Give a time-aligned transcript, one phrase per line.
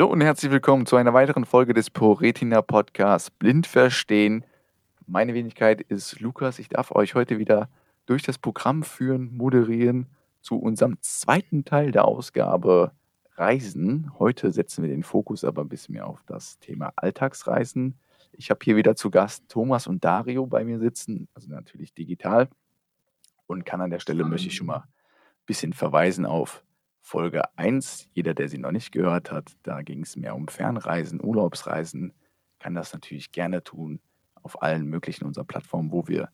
[0.00, 4.46] Hallo und herzlich willkommen zu einer weiteren Folge des ProRetina Podcasts Blind Verstehen.
[5.06, 6.58] Meine Wenigkeit ist Lukas.
[6.58, 7.68] Ich darf euch heute wieder
[8.06, 10.06] durch das Programm führen, moderieren
[10.40, 12.92] zu unserem zweiten Teil der Ausgabe
[13.34, 14.10] Reisen.
[14.18, 17.98] Heute setzen wir den Fokus aber ein bisschen mehr auf das Thema Alltagsreisen.
[18.32, 22.48] Ich habe hier wieder zu Gast Thomas und Dario bei mir sitzen, also natürlich digital.
[23.46, 26.64] Und kann an der Stelle möchte ich schon mal ein bisschen verweisen auf
[27.00, 28.08] Folge 1.
[28.12, 32.12] Jeder, der sie noch nicht gehört hat, da ging es mehr um Fernreisen, Urlaubsreisen,
[32.58, 34.00] kann das natürlich gerne tun.
[34.42, 36.30] Auf allen möglichen unserer Plattformen, wo wir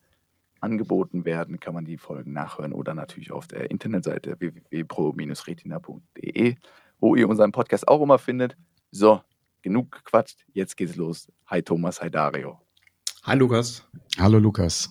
[0.60, 6.56] angeboten werden, kann man die Folgen nachhören oder natürlich auf der Internetseite www.pro-retina.de,
[6.98, 8.56] wo ihr unseren Podcast auch immer findet.
[8.90, 9.20] So,
[9.62, 11.30] genug gequatscht, jetzt geht's los.
[11.46, 12.60] Hi Thomas, hi Dario.
[13.24, 13.86] Hi Lukas.
[14.18, 14.90] Hallo Lukas.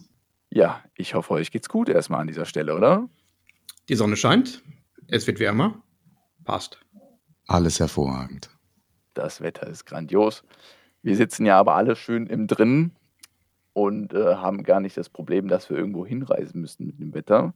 [0.50, 3.10] Ja, ich hoffe, euch geht's gut erstmal an dieser Stelle, oder?
[3.89, 4.64] Die Sonne scheint,
[5.08, 5.81] es wird wärmer.
[6.44, 6.80] Passt.
[7.48, 8.50] Alles hervorragend.
[9.14, 10.44] Das Wetter ist grandios.
[11.02, 12.95] Wir sitzen ja aber alle schön im Drinnen
[13.73, 17.53] und äh, haben gar nicht das Problem, dass wir irgendwo hinreisen müssen mit dem Wetter.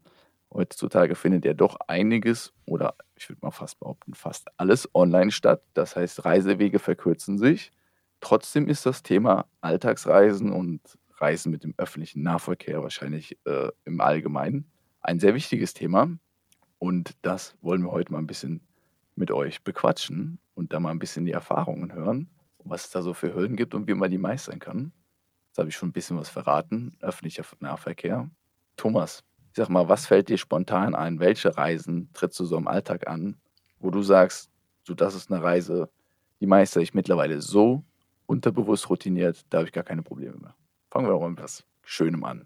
[0.54, 5.62] Heutzutage findet ja doch einiges oder ich würde mal fast behaupten, fast alles online statt.
[5.74, 7.72] Das heißt, Reisewege verkürzen sich.
[8.20, 10.82] Trotzdem ist das Thema Alltagsreisen und
[11.18, 16.10] Reisen mit dem öffentlichen Nahverkehr wahrscheinlich äh, im Allgemeinen ein sehr wichtiges Thema.
[16.80, 18.62] Und das wollen wir heute mal ein bisschen
[19.16, 22.30] mit euch bequatschen und da mal ein bisschen die Erfahrungen hören,
[22.64, 24.94] was es da so für Hürden gibt und wie man die meistern kann.
[25.48, 28.30] Jetzt habe ich schon ein bisschen was verraten, öffentlicher Nahverkehr.
[28.78, 31.20] Thomas, ich sag mal, was fällt dir spontan ein?
[31.20, 33.36] Welche Reisen trittst du so im Alltag an,
[33.80, 34.50] wo du sagst,
[34.84, 35.90] so das ist eine Reise,
[36.40, 37.84] die meistere ich mittlerweile so
[38.26, 40.56] unterbewusst routiniert, da habe ich gar keine Probleme mehr.
[40.92, 42.46] Fangen wir doch mal mit was Schönem an.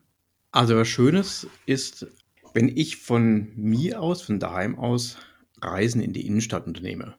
[0.52, 2.08] Also was Schönes ist
[2.54, 5.18] wenn ich von mir aus, von daheim aus,
[5.62, 7.16] Reisen in die Innenstadt unternehme.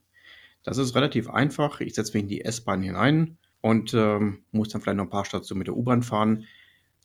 [0.62, 1.80] Das ist relativ einfach.
[1.80, 5.24] Ich setze mich in die S-Bahn hinein und ähm, muss dann vielleicht noch ein paar
[5.24, 6.44] Stationen mit der U-Bahn fahren.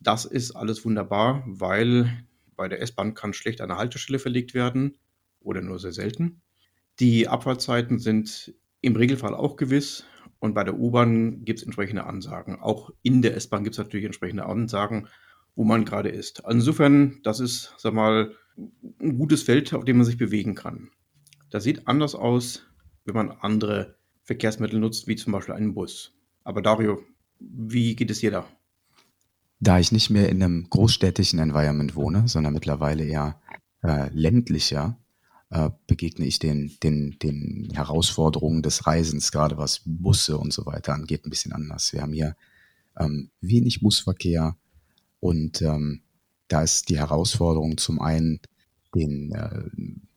[0.02, 2.24] Das ist alles wunderbar, weil
[2.56, 4.98] bei der S-Bahn kann schlecht eine Haltestelle verlegt werden
[5.42, 6.42] oder nur sehr selten.
[7.00, 10.06] Die Abfahrtzeiten sind im Regelfall auch gewiss
[10.40, 12.60] und bei der U-Bahn gibt es entsprechende Ansagen.
[12.60, 15.08] Auch in der S-Bahn gibt es natürlich entsprechende Ansagen
[15.60, 16.42] wo man gerade ist.
[16.50, 18.32] Insofern, das ist, sag mal,
[19.02, 20.90] ein gutes Feld, auf dem man sich bewegen kann.
[21.50, 22.66] Das sieht anders aus,
[23.04, 26.14] wenn man andere Verkehrsmittel nutzt, wie zum Beispiel einen Bus.
[26.46, 27.04] Aber Dario,
[27.42, 28.48] wie geht es dir da?
[29.60, 33.42] Da ich nicht mehr in einem großstädtischen Environment wohne, sondern mittlerweile eher
[33.84, 34.98] äh, ländlicher,
[35.50, 40.94] äh, begegne ich den, den, den Herausforderungen des Reisens, gerade was Busse und so weiter
[40.94, 41.92] angeht, ein bisschen anders.
[41.92, 42.38] Wir haben hier
[42.98, 44.56] ähm, wenig Busverkehr,
[45.20, 46.02] und ähm,
[46.48, 48.40] da ist die Herausforderung zum einen,
[48.96, 49.64] den äh,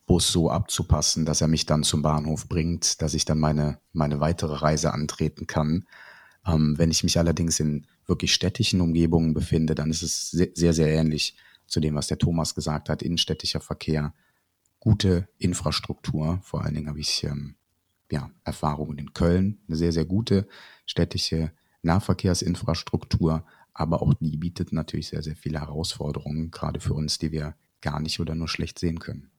[0.05, 4.19] Bus so abzupassen, dass er mich dann zum Bahnhof bringt, dass ich dann meine, meine
[4.19, 5.85] weitere Reise antreten kann.
[6.45, 10.87] Ähm, wenn ich mich allerdings in wirklich städtischen Umgebungen befinde, dann ist es sehr, sehr
[10.89, 11.37] ähnlich
[11.67, 14.13] zu dem, was der Thomas gesagt hat, innenstädtischer Verkehr,
[14.79, 16.39] gute Infrastruktur.
[16.43, 17.55] Vor allen Dingen habe ich ähm,
[18.11, 20.47] ja, Erfahrungen in Köln, eine sehr, sehr gute
[20.85, 21.51] städtische
[21.83, 27.55] Nahverkehrsinfrastruktur, aber auch die bietet natürlich sehr, sehr viele Herausforderungen, gerade für uns, die wir
[27.81, 29.29] gar nicht oder nur schlecht sehen können.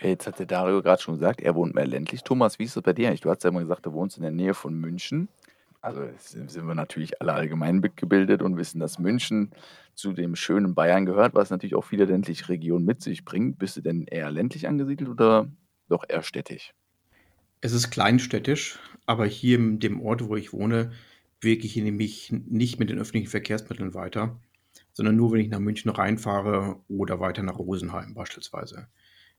[0.00, 2.22] Jetzt hat der Dario gerade schon gesagt, er wohnt mehr ländlich.
[2.22, 3.20] Thomas, wie ist das bei dir eigentlich?
[3.20, 5.28] Du hast ja immer gesagt, du wohnst in der Nähe von München.
[5.82, 9.50] Also sind wir natürlich alle allgemein gebildet und wissen, dass München
[9.94, 13.58] zu dem schönen Bayern gehört, was natürlich auch viele ländliche Regionen mit sich bringt.
[13.58, 15.48] Bist du denn eher ländlich angesiedelt oder
[15.88, 16.72] doch eher städtisch?
[17.60, 20.92] Es ist kleinstädtisch, aber hier in dem Ort, wo ich wohne,
[21.42, 24.40] bewege ich nämlich nicht mit den öffentlichen Verkehrsmitteln weiter,
[24.92, 28.86] sondern nur, wenn ich nach München reinfahre oder weiter nach Rosenheim beispielsweise.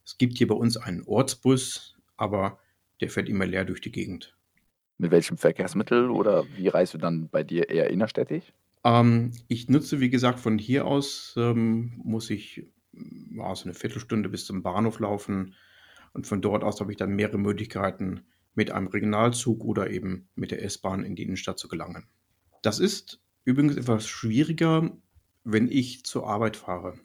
[0.06, 2.60] Es gibt hier bei uns einen Ortsbus, aber
[3.00, 4.36] der fährt immer leer durch die Gegend.
[4.98, 8.54] Mit welchem Verkehrsmittel oder wie reist du dann bei dir eher innerstädtisch?
[8.84, 12.68] Ähm, ich nutze, wie gesagt, von hier aus ähm, muss ich
[13.32, 15.56] ja, so eine Viertelstunde bis zum Bahnhof laufen
[16.12, 18.26] und von dort aus habe ich dann mehrere Möglichkeiten,
[18.56, 22.08] mit einem Regionalzug oder eben mit der S-Bahn in die Innenstadt zu gelangen.
[22.62, 24.96] Das ist übrigens etwas schwieriger,
[25.44, 27.00] wenn ich zur Arbeit fahre.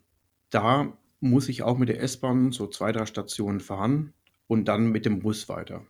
[0.51, 4.15] Da muss ich auch mit der S-Bahn so zwei, drei Stationen fahren
[4.47, 5.87] und dann mit dem Bus weiter.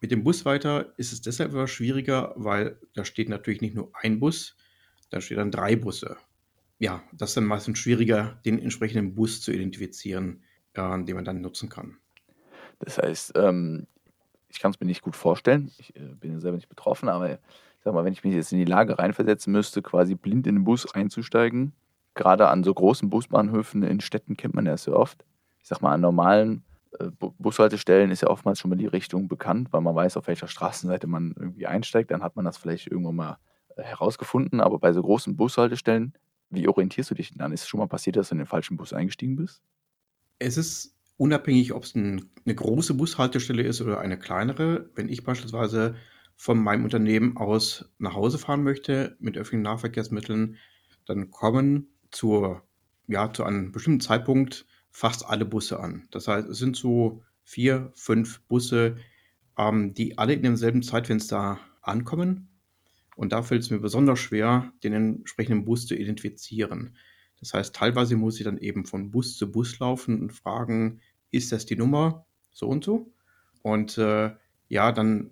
[0.00, 3.90] Mit dem Bus weiter ist es deshalb etwas schwieriger, weil da steht natürlich nicht nur
[3.94, 4.56] ein Bus,
[5.10, 6.16] da stehen dann drei Busse.
[6.78, 10.44] Ja, das ist dann meistens schwieriger, den entsprechenden Bus zu identifizieren,
[10.74, 11.98] äh, den man dann nutzen kann.
[12.78, 13.88] Das heißt, ähm,
[14.48, 15.70] ich kann es mir nicht gut vorstellen.
[15.78, 17.38] Ich äh, bin selber nicht betroffen, aber ich
[17.84, 20.64] sag mal, wenn ich mich jetzt in die Lage reinversetzen müsste, quasi blind in den
[20.64, 21.72] Bus einzusteigen,
[22.14, 25.24] gerade an so großen Busbahnhöfen in Städten kennt man ja oft.
[25.60, 26.64] Ich sag mal, an normalen
[26.98, 30.48] äh, Bushaltestellen ist ja oftmals schon mal die Richtung bekannt, weil man weiß, auf welcher
[30.48, 32.10] Straßenseite man irgendwie einsteigt.
[32.10, 33.38] Dann hat man das vielleicht irgendwann mal
[33.76, 34.60] äh, herausgefunden.
[34.60, 36.14] Aber bei so großen Bushaltestellen,
[36.50, 37.52] wie orientierst du dich denn dann?
[37.52, 39.62] Ist es schon mal passiert, dass du in den falschen Bus eingestiegen bist?
[40.38, 44.88] Es ist unabhängig, ob es ein, eine große Bushaltestelle ist oder eine kleinere.
[44.94, 45.96] Wenn ich beispielsweise
[46.36, 50.56] von meinem Unternehmen aus nach Hause fahren möchte mit öffentlichen Nahverkehrsmitteln,
[51.04, 52.62] dann kommen zur,
[53.08, 56.06] ja, zu einem bestimmten Zeitpunkt fast alle Busse an.
[56.10, 58.96] Das heißt, es sind so vier, fünf Busse,
[59.58, 62.48] ähm, die alle in demselben Zeitfenster ankommen.
[63.16, 66.96] Und da fällt es mir besonders schwer, den entsprechenden Bus zu identifizieren.
[67.40, 71.00] Das heißt, teilweise muss ich dann eben von Bus zu Bus laufen und fragen,
[71.30, 73.12] ist das die Nummer so und so?
[73.62, 74.30] Und äh,
[74.68, 75.30] ja, dann,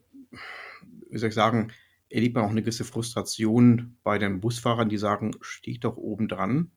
[1.10, 1.72] wie soll ich sagen,
[2.08, 6.70] erlebt man auch eine gewisse Frustration bei den Busfahrern, die sagen, steht doch oben dran.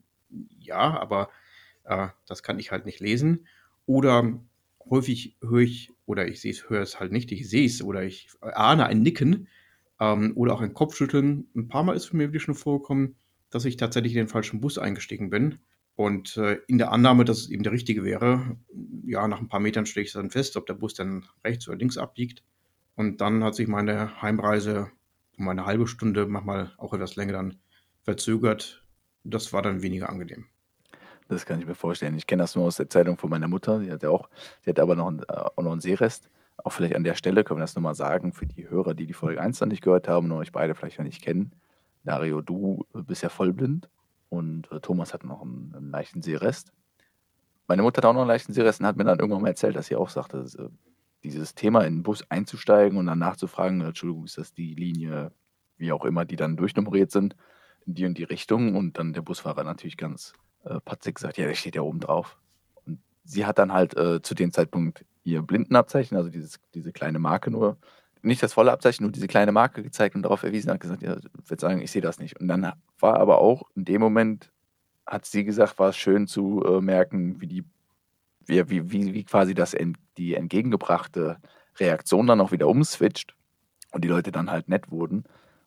[0.59, 1.29] Ja, aber
[1.83, 3.47] äh, das kann ich halt nicht lesen.
[3.85, 4.39] Oder
[4.89, 8.03] häufig höre ich, oder ich sehe es, höre es halt nicht, ich sehe es oder
[8.03, 9.47] ich ahne ein Nicken
[9.99, 11.47] ähm, oder auch ein Kopfschütteln.
[11.55, 13.15] Ein paar Mal ist es mir wirklich schon vorgekommen,
[13.49, 15.59] dass ich tatsächlich in den falschen Bus eingestiegen bin.
[15.99, 18.55] Und äh, in der Annahme, dass es eben der richtige wäre,
[19.03, 21.75] ja, nach ein paar Metern stelle ich dann fest, ob der Bus dann rechts oder
[21.75, 22.41] links abbiegt.
[22.95, 24.89] Und dann hat sich meine Heimreise
[25.37, 27.59] um eine halbe Stunde, manchmal auch etwas länger dann
[28.03, 28.87] verzögert.
[29.25, 30.45] Das war dann weniger angenehm.
[31.27, 32.15] Das kann ich mir vorstellen.
[32.15, 33.79] Ich kenne das nur aus der Zeitung von meiner Mutter.
[33.79, 34.29] Die hat auch,
[34.65, 36.29] die hat aber noch, einen, äh, auch noch einen Seerest.
[36.63, 39.11] Auch vielleicht an der Stelle können wir das nochmal sagen für die Hörer, die die
[39.11, 41.55] Folge 1 dann nicht gehört haben und euch beide vielleicht noch nicht kennen.
[42.05, 43.89] Dario, du bist ja vollblind
[44.29, 46.71] und äh, Thomas hat noch einen, einen, leichten Sehrest.
[47.67, 49.75] Meine Mutter hat auch noch einen leichten Sehrest und hat mir dann irgendwann mal erzählt,
[49.75, 50.69] dass sie auch sagte, dass, äh,
[51.23, 55.31] dieses Thema in den Bus einzusteigen und dann nachzufragen, Entschuldigung, ist das die Linie,
[55.77, 57.35] wie auch immer, die dann durchnummeriert sind,
[57.85, 60.33] in die und die Richtung und dann der Busfahrer natürlich ganz
[60.63, 62.37] äh, patzig gesagt, ja, der steht ja oben drauf.
[62.85, 67.19] Und sie hat dann halt äh, zu dem Zeitpunkt ihr Blindenabzeichen, also dieses, diese kleine
[67.19, 67.77] Marke nur,
[68.21, 71.17] nicht das volle Abzeichen, nur diese kleine Marke gezeigt und darauf erwiesen hat gesagt, ja,
[71.17, 72.39] ich würde sagen, ich sehe das nicht.
[72.39, 74.51] Und dann war aber auch in dem Moment,
[75.05, 77.63] hat sie gesagt, war es schön zu äh, merken, wie die,
[78.45, 79.75] wie, wie, wie quasi das
[80.17, 81.37] die entgegengebrachte
[81.77, 83.35] Reaktion dann auch wieder umswitcht
[83.91, 85.23] und die Leute dann halt nett wurden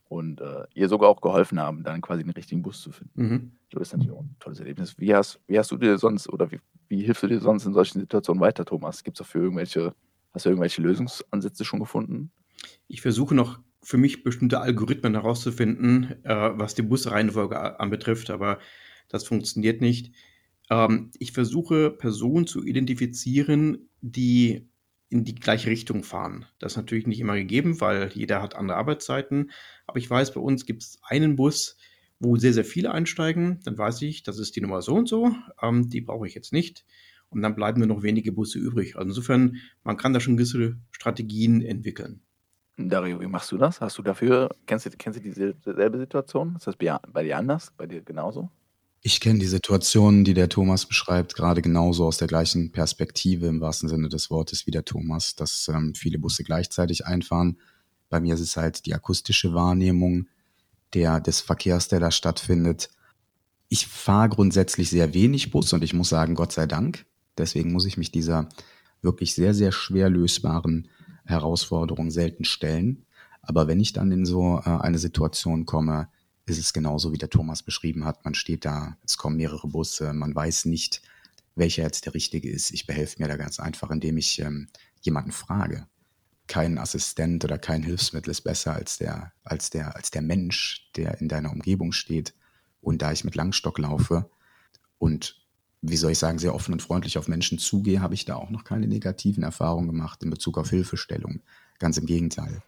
[0.09, 3.23] und äh, ihr sogar auch geholfen haben, dann quasi den richtigen Bus zu finden.
[3.23, 3.53] Mhm.
[3.71, 4.99] Das ist natürlich auch ein tolles Erlebnis.
[4.99, 7.73] Wie hast, wie hast du dir sonst oder wie, wie hilfst du dir sonst in
[7.73, 9.03] solchen Situationen weiter, Thomas?
[9.03, 9.95] Gibt es dafür irgendwelche,
[10.35, 12.31] hast du irgendwelche Lösungsansätze schon gefunden?
[12.89, 18.59] Ich versuche noch für mich bestimmte Algorithmen herauszufinden, äh, was die Busreihenfolge anbetrifft, aber
[19.09, 20.13] das funktioniert nicht.
[20.71, 24.69] Ähm, ich versuche Personen zu identifizieren, die
[25.11, 26.47] in die gleiche Richtung fahren.
[26.59, 29.51] Das ist natürlich nicht immer gegeben, weil jeder hat andere Arbeitszeiten.
[29.87, 31.77] Aber ich weiß, bei uns gibt es einen Bus,
[32.19, 33.61] wo sehr, sehr viele einsteigen.
[33.65, 35.35] Dann weiß ich, das ist die Nummer so und so.
[35.61, 36.87] Ähm, die brauche ich jetzt nicht.
[37.29, 38.97] Und dann bleiben nur noch wenige Busse übrig.
[38.97, 42.23] Also insofern, man kann da schon gewisse Strategien entwickeln.
[42.77, 43.81] Dario, wie machst du das?
[43.81, 46.57] Hast du dafür, kennst du, kennst du dieselbe Situation?
[46.57, 47.73] Ist das bei dir anders?
[47.77, 48.51] Bei dir genauso?
[49.05, 53.61] Ich kenne die Situation, die der Thomas beschreibt, gerade genauso aus der gleichen Perspektive im
[53.61, 57.59] wahrsten Sinne des Wortes wie der Thomas, dass ähm, viele Busse gleichzeitig einfahren.
[58.09, 60.29] Bei mir ist es halt die akustische Wahrnehmung
[60.95, 62.91] der, des Verkehrs, der da stattfindet.
[63.69, 67.05] Ich fahre grundsätzlich sehr wenig Bus und ich muss sagen, Gott sei Dank.
[67.37, 68.49] Deswegen muss ich mich dieser
[69.01, 70.89] wirklich sehr, sehr schwer lösbaren
[71.25, 73.07] Herausforderung selten stellen.
[73.43, 76.09] Aber wenn ich dann in so äh, eine Situation komme,
[76.47, 78.25] ist es genauso, wie der Thomas beschrieben hat.
[78.25, 81.03] Man steht da, es kommen mehrere Busse, man weiß nicht,
[81.55, 82.71] welcher jetzt der richtige ist.
[82.73, 84.69] Ich behelfe mir da ganz einfach, indem ich ähm,
[85.01, 85.87] jemanden frage.
[86.47, 91.21] Kein Assistent oder kein Hilfsmittel ist besser als der, als der, als der Mensch, der
[91.21, 92.35] in deiner Umgebung steht.
[92.81, 94.31] Und da ich mit Langstock laufe
[94.99, 95.42] und
[95.83, 98.51] wie soll ich sagen, sehr offen und freundlich auf Menschen zugehe, habe ich da auch
[98.51, 101.41] noch keine negativen Erfahrungen gemacht in Bezug auf Hilfestellung.
[101.81, 102.63] Ganz im Gegenteil.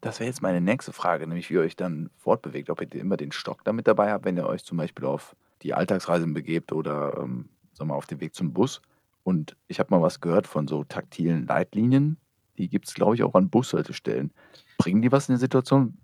[0.00, 2.70] Das wäre jetzt meine nächste Frage, nämlich wie ihr euch dann fortbewegt.
[2.70, 5.74] Ob ihr immer den Stock damit dabei habt, wenn ihr euch zum Beispiel auf die
[5.74, 8.80] Alltagsreisen begebt oder ähm, sagen wir, auf den Weg zum Bus.
[9.24, 12.16] Und ich habe mal was gehört von so taktilen Leitlinien.
[12.58, 14.32] Die gibt es, glaube ich, auch an Bushaltestellen.
[14.78, 15.98] Bringen die was in der Situation?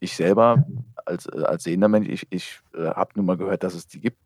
[0.00, 0.66] Ich selber
[1.04, 4.00] als, äh, als sehender Mensch, ich, ich äh, habe nur mal gehört, dass es die
[4.00, 4.18] gibt.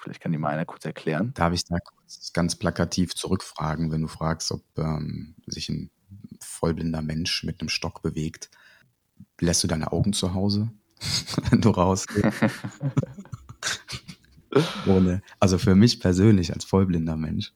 [0.00, 1.32] Vielleicht kann die mal einer kurz erklären.
[1.34, 5.90] Darf ich da kurz ganz plakativ zurückfragen, wenn du fragst, ob ähm, sich ein
[6.40, 8.50] vollblinder Mensch mit einem Stock bewegt?
[9.40, 10.70] Lässt du deine Augen zu Hause,
[11.50, 12.26] wenn du rausgehst?
[14.86, 17.52] ohne, also für mich persönlich als vollblinder Mensch,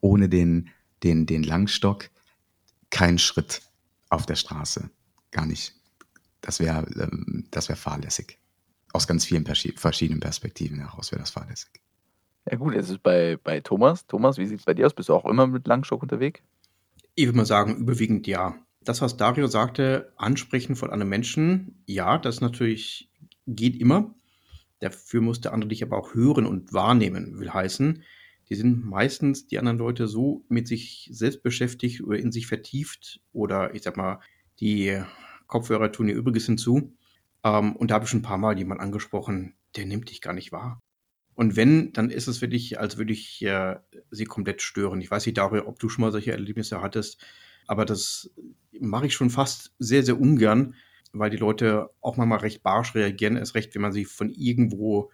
[0.00, 0.70] ohne den,
[1.02, 2.10] den, den Langstock
[2.90, 3.62] kein Schritt
[4.08, 4.90] auf der Straße.
[5.30, 5.74] Gar nicht.
[6.40, 8.38] Das wäre ähm, das wär fahrlässig.
[8.92, 11.70] Aus ganz vielen verschiedenen Perspektiven heraus wäre das fahrlässig.
[12.50, 14.06] Ja gut, jetzt ist bei, bei Thomas.
[14.06, 14.94] Thomas, wie sieht es bei dir aus?
[14.94, 16.40] Bist du auch immer mit Langstock unterwegs?
[17.14, 18.56] Ich würde mal sagen, überwiegend ja.
[18.82, 23.10] Das, was Dario sagte, Ansprechen von einem Menschen, ja, das natürlich
[23.46, 24.14] geht immer.
[24.80, 28.02] Dafür muss der andere dich aber auch hören und wahrnehmen, will heißen,
[28.48, 33.20] die sind meistens die anderen Leute so mit sich selbst beschäftigt oder in sich vertieft
[33.32, 34.20] oder ich sag mal,
[34.60, 35.02] die
[35.46, 36.94] Kopfhörer tun ihr Übriges hinzu.
[37.48, 40.32] Ähm, und da habe ich schon ein paar Mal jemanden angesprochen, der nimmt dich gar
[40.32, 40.80] nicht wahr.
[41.34, 43.76] Und wenn, dann ist es wirklich, als würde ich äh,
[44.10, 45.00] sie komplett stören.
[45.00, 47.24] Ich weiß nicht darüber, ob du schon mal solche Erlebnisse hattest,
[47.66, 48.30] aber das
[48.80, 50.74] mache ich schon fast sehr, sehr ungern,
[51.12, 55.10] weil die Leute auch manchmal recht barsch reagieren, erst recht, wenn man sie von irgendwo,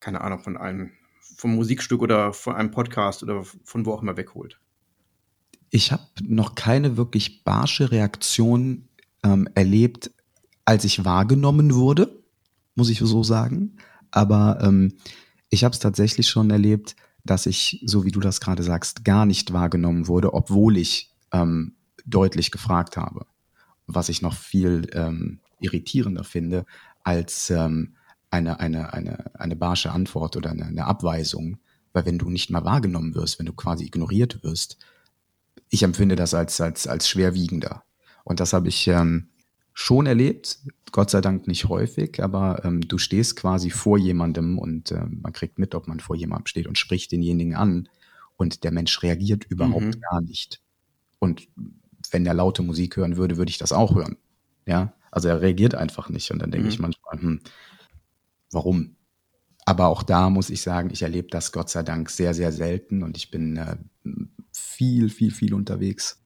[0.00, 0.92] keine Ahnung, von einem
[1.36, 4.58] vom Musikstück oder von einem Podcast oder von wo auch immer wegholt.
[5.70, 8.88] Ich habe noch keine wirklich barsche Reaktion
[9.22, 10.10] ähm, erlebt,
[10.64, 12.22] als ich wahrgenommen wurde,
[12.74, 13.76] muss ich so sagen.
[14.10, 14.94] Aber ähm,
[15.48, 19.26] ich habe es tatsächlich schon erlebt, dass ich, so wie du das gerade sagst, gar
[19.26, 21.74] nicht wahrgenommen wurde, obwohl ich ähm,
[22.06, 23.26] deutlich gefragt habe.
[23.86, 26.64] Was ich noch viel ähm, irritierender finde
[27.02, 27.96] als ähm,
[28.30, 31.58] eine, eine, eine, eine barsche Antwort oder eine, eine Abweisung.
[31.92, 34.78] Weil wenn du nicht mal wahrgenommen wirst, wenn du quasi ignoriert wirst,
[35.68, 37.84] ich empfinde das als, als, als schwerwiegender.
[38.24, 39.28] Und das habe ich ähm,
[39.80, 40.58] schon erlebt,
[40.92, 45.32] Gott sei Dank nicht häufig, aber ähm, du stehst quasi vor jemandem und äh, man
[45.32, 47.88] kriegt mit, ob man vor jemandem steht und spricht denjenigen an
[48.36, 50.00] und der Mensch reagiert überhaupt mhm.
[50.00, 50.60] gar nicht.
[51.18, 51.48] Und
[52.10, 54.18] wenn er laute Musik hören würde, würde ich das auch hören.
[54.66, 56.72] Ja, also er reagiert einfach nicht und dann denke mhm.
[56.72, 57.40] ich manchmal, hm,
[58.50, 58.96] warum?
[59.64, 63.02] Aber auch da muss ich sagen, ich erlebe das Gott sei Dank sehr, sehr selten
[63.02, 63.76] und ich bin äh,
[64.52, 66.19] viel, viel, viel unterwegs.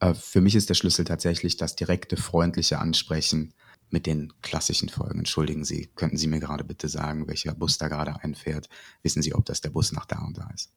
[0.00, 3.54] Äh, für mich ist der Schlüssel tatsächlich das direkte, freundliche Ansprechen
[3.90, 5.20] mit den klassischen Folgen.
[5.20, 8.68] Entschuldigen Sie, könnten Sie mir gerade bitte sagen, welcher Bus da gerade einfährt?
[9.02, 10.72] Wissen Sie, ob das der Bus nach da und da ist?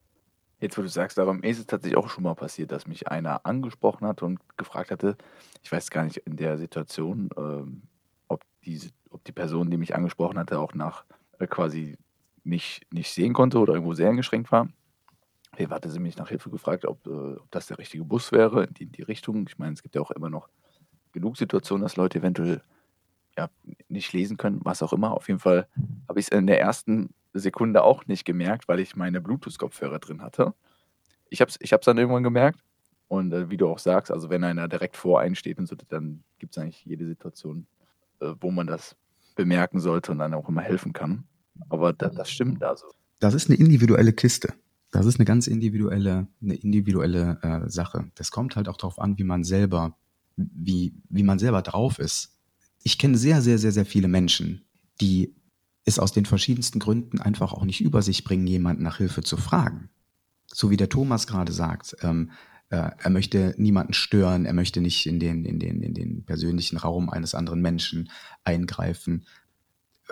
[0.60, 3.08] Jetzt, wo du sagst, aber mir ist es tatsächlich auch schon mal passiert, dass mich
[3.08, 5.16] einer angesprochen hat und gefragt hatte,
[5.62, 7.82] ich weiß gar nicht in der Situation, ähm,
[8.28, 11.04] ob, diese, ob die Person, die mich angesprochen hatte, auch nach
[11.40, 11.98] äh, quasi
[12.44, 14.68] nicht, nicht sehen konnte oder irgendwo sehr eingeschränkt war.
[15.54, 18.64] Hey, hatte sie mich nach Hilfe gefragt, ob, äh, ob das der richtige Bus wäre,
[18.64, 19.46] in die, in die Richtung.
[19.48, 20.48] Ich meine, es gibt ja auch immer noch
[21.12, 22.62] genug Situationen, dass Leute eventuell
[23.36, 23.50] ja,
[23.88, 25.12] nicht lesen können, was auch immer.
[25.12, 25.66] Auf jeden Fall
[26.08, 30.22] habe ich es in der ersten Sekunde auch nicht gemerkt, weil ich meine Bluetooth-Kopfhörer drin
[30.22, 30.54] hatte.
[31.28, 32.60] Ich habe es ich dann irgendwann gemerkt.
[33.08, 35.76] Und äh, wie du auch sagst, also wenn einer direkt vor einen steht und so,
[35.88, 37.66] dann gibt es eigentlich jede Situation,
[38.20, 38.96] äh, wo man das
[39.34, 41.24] bemerken sollte und dann auch immer helfen kann.
[41.68, 42.86] Aber da, das stimmt also.
[43.20, 44.54] Das ist eine individuelle Kiste.
[44.92, 48.10] Das ist eine ganz individuelle, eine individuelle äh, Sache.
[48.14, 49.96] Das kommt halt auch darauf an, wie man selber,
[50.36, 52.38] wie, wie man selber drauf ist.
[52.84, 54.66] Ich kenne sehr, sehr, sehr, sehr viele Menschen,
[55.00, 55.34] die
[55.84, 59.38] es aus den verschiedensten Gründen einfach auch nicht über sich bringen, jemanden nach Hilfe zu
[59.38, 59.88] fragen.
[60.46, 62.30] So wie der Thomas gerade sagt, ähm,
[62.68, 66.76] äh, er möchte niemanden stören, er möchte nicht in den, in, den, in den persönlichen
[66.76, 68.10] Raum eines anderen Menschen
[68.44, 69.24] eingreifen.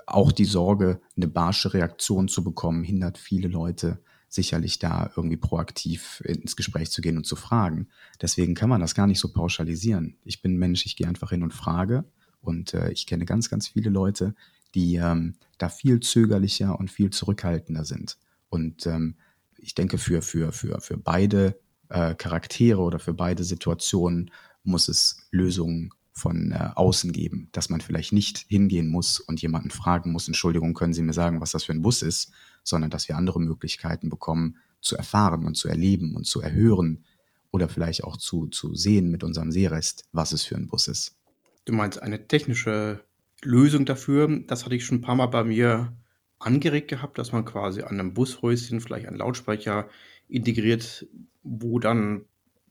[0.07, 6.23] Auch die Sorge, eine barsche Reaktion zu bekommen, hindert viele Leute sicherlich da irgendwie proaktiv
[6.25, 7.89] ins Gespräch zu gehen und zu fragen.
[8.23, 10.17] Deswegen kann man das gar nicht so pauschalisieren.
[10.25, 12.05] Ich bin Mensch, ich gehe einfach hin und frage.
[12.41, 14.35] Und äh, ich kenne ganz, ganz viele Leute,
[14.75, 18.19] die ähm, da viel zögerlicher und viel zurückhaltender sind.
[18.49, 19.17] Und ähm,
[19.59, 21.59] ich denke, für, für, für, für beide
[21.89, 24.31] äh, Charaktere oder für beide Situationen
[24.63, 29.71] muss es Lösungen von äh, außen geben, dass man vielleicht nicht hingehen muss und jemanden
[29.71, 32.33] fragen muss, Entschuldigung, können Sie mir sagen, was das für ein Bus ist,
[32.65, 37.05] sondern dass wir andere Möglichkeiten bekommen, zu erfahren und zu erleben und zu erhören
[37.51, 41.17] oder vielleicht auch zu, zu sehen mit unserem Sehrest, was es für ein Bus ist.
[41.65, 43.05] Du meinst eine technische
[43.43, 44.41] Lösung dafür?
[44.47, 45.93] Das hatte ich schon ein paar Mal bei mir
[46.39, 49.89] angeregt gehabt, dass man quasi an einem Bushäuschen vielleicht einen Lautsprecher
[50.29, 51.07] integriert,
[51.43, 52.25] wo dann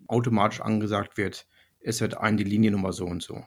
[0.08, 1.48] automatisch angesagt wird,
[1.80, 3.44] es wird ein die Liniennummer so und so.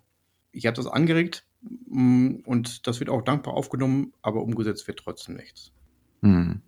[0.52, 1.46] Ich habe das angeregt
[1.88, 5.72] mm, und das wird auch dankbar aufgenommen, aber umgesetzt wird trotzdem nichts.
[6.22, 6.60] Hm.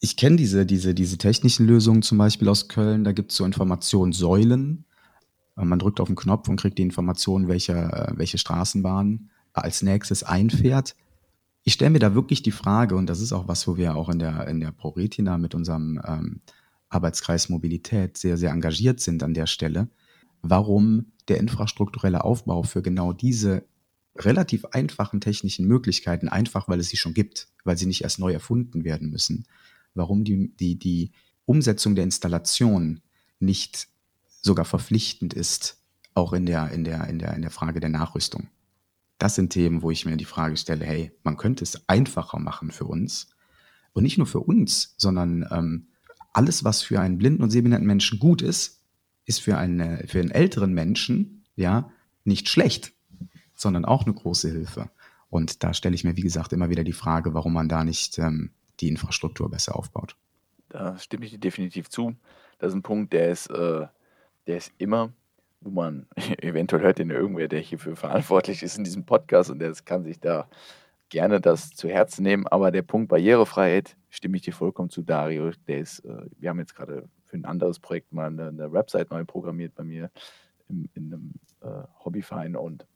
[0.00, 3.04] Ich kenne diese, diese, diese technischen Lösungen zum Beispiel aus Köln.
[3.04, 4.84] Da gibt es so Informationssäulen.
[5.56, 9.82] Äh, man drückt auf den Knopf und kriegt die Information, welche, äh, welche Straßenbahn als
[9.82, 10.96] nächstes einfährt.
[11.62, 14.08] Ich stelle mir da wirklich die Frage, und das ist auch was, wo wir auch
[14.08, 16.40] in der, in der ProRetina mit unserem ähm,
[16.88, 19.88] Arbeitskreis Mobilität sehr, sehr engagiert sind an der Stelle,
[20.42, 23.64] warum der infrastrukturelle Aufbau für genau diese
[24.16, 28.32] relativ einfachen technischen Möglichkeiten, einfach weil es sie schon gibt, weil sie nicht erst neu
[28.32, 29.46] erfunden werden müssen,
[29.94, 31.12] warum die, die, die
[31.46, 33.00] Umsetzung der Installation
[33.38, 33.88] nicht
[34.42, 35.78] sogar verpflichtend ist,
[36.14, 38.48] auch in der, in der, in der, in der Frage der Nachrüstung.
[39.18, 42.70] Das sind Themen, wo ich mir die Frage stelle, hey, man könnte es einfacher machen
[42.70, 43.28] für uns.
[43.92, 45.86] Und nicht nur für uns, sondern ähm,
[46.32, 48.81] alles, was für einen blinden und sehbehinderten Menschen gut ist,
[49.24, 51.90] ist für, eine, für einen älteren Menschen ja
[52.24, 52.92] nicht schlecht,
[53.54, 54.90] sondern auch eine große Hilfe.
[55.30, 58.18] Und da stelle ich mir, wie gesagt, immer wieder die Frage, warum man da nicht
[58.18, 58.50] ähm,
[58.80, 60.16] die Infrastruktur besser aufbaut.
[60.68, 62.14] Da stimme ich dir definitiv zu.
[62.58, 63.86] Das ist ein Punkt, der ist, äh,
[64.46, 65.12] der ist immer,
[65.60, 66.06] wo man,
[66.38, 70.20] eventuell hört den irgendwer, der hierfür verantwortlich ist in diesem Podcast und der kann sich
[70.20, 70.48] da
[71.08, 72.46] gerne das zu Herzen nehmen.
[72.46, 75.50] Aber der Punkt Barrierefreiheit stimme ich dir vollkommen zu, Dario.
[75.66, 79.10] Der ist, äh, wir haben jetzt gerade für ein anderes Projekt mal eine, eine Website
[79.10, 80.10] neu programmiert bei mir
[80.68, 82.86] in, in einem äh, Hobbyverein und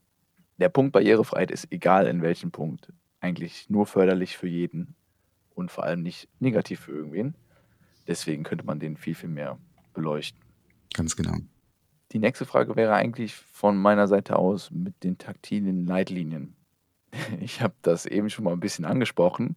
[0.58, 4.94] der Punkt Barrierefreiheit ist egal in welchem Punkt eigentlich nur förderlich für jeden
[5.54, 7.34] und vor allem nicht negativ für irgendwen.
[8.06, 9.58] Deswegen könnte man den viel, viel mehr
[9.94, 10.40] beleuchten.
[10.92, 11.36] Ganz genau.
[12.12, 16.54] Die nächste Frage wäre eigentlich von meiner Seite aus mit den taktilen Leitlinien.
[17.40, 19.56] Ich habe das eben schon mal ein bisschen angesprochen.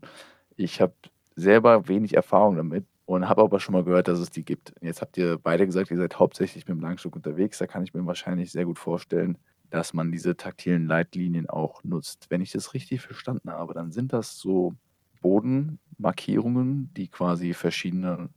[0.56, 0.94] Ich habe
[1.36, 4.72] selber wenig Erfahrung damit und habe aber schon mal gehört, dass es die gibt.
[4.82, 7.58] Jetzt habt ihr beide gesagt, ihr seid hauptsächlich mit dem Langstück unterwegs.
[7.58, 9.40] Da kann ich mir wahrscheinlich sehr gut vorstellen,
[9.72, 12.28] dass man diese taktilen Leitlinien auch nutzt.
[12.30, 14.76] Wenn ich das richtig verstanden habe, dann sind das so
[15.24, 18.30] Bodenmarkierungen, die quasi verschiedene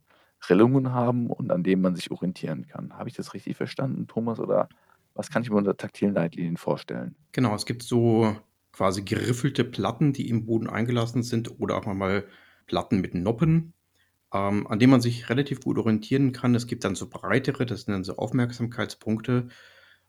[0.49, 2.97] Rillungen haben und an denen man sich orientieren kann.
[2.97, 4.39] Habe ich das richtig verstanden, Thomas?
[4.39, 4.69] Oder
[5.13, 7.15] was kann ich mir unter taktilen Leitlinien vorstellen?
[7.31, 8.35] Genau, es gibt so
[8.71, 12.25] quasi geriffelte Platten, die im Boden eingelassen sind oder auch mal
[12.65, 13.75] Platten mit Noppen,
[14.33, 16.55] ähm, an denen man sich relativ gut orientieren kann.
[16.55, 19.47] Es gibt dann so breitere, das sind dann so Aufmerksamkeitspunkte.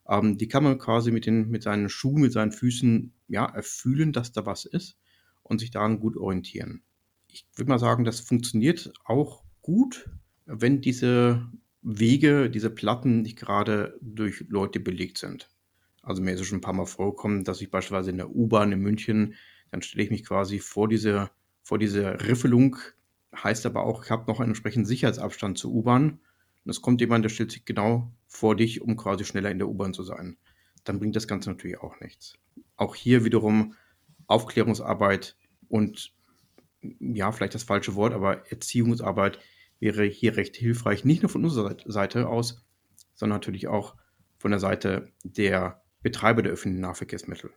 [0.09, 4.13] Ähm, die kann man quasi mit, den, mit seinen Schuhen, mit seinen Füßen ja, erfühlen,
[4.13, 4.99] dass da was ist
[5.43, 6.83] und sich daran gut orientieren.
[7.29, 10.09] Ich würde mal sagen, das funktioniert auch gut,
[10.47, 11.47] wenn diese
[11.83, 15.51] Wege, diese Platten nicht gerade durch Leute belegt sind.
[16.03, 18.73] Also mir ist es schon ein paar Mal vorgekommen, dass ich beispielsweise in der U-Bahn
[18.73, 19.35] in München,
[19.71, 21.31] dann stelle ich mich quasi vor diese,
[21.63, 22.77] vor diese Riffelung,
[23.43, 26.21] heißt aber auch, ich habe noch einen entsprechenden Sicherheitsabstand zur U-Bahn.
[26.65, 29.69] Und es kommt jemand, der stellt sich genau vor dich, um quasi schneller in der
[29.69, 30.37] U-Bahn zu sein.
[30.85, 32.35] Dann bringt das Ganze natürlich auch nichts.
[32.77, 33.75] Auch hier wiederum
[34.27, 35.37] Aufklärungsarbeit
[35.69, 36.13] und
[37.01, 39.39] ja, vielleicht das falsche Wort, aber Erziehungsarbeit
[39.81, 42.65] wäre hier recht hilfreich, nicht nur von unserer Seite aus,
[43.15, 43.97] sondern natürlich auch
[44.39, 47.51] von der Seite der Betreiber der öffentlichen Nahverkehrsmittel.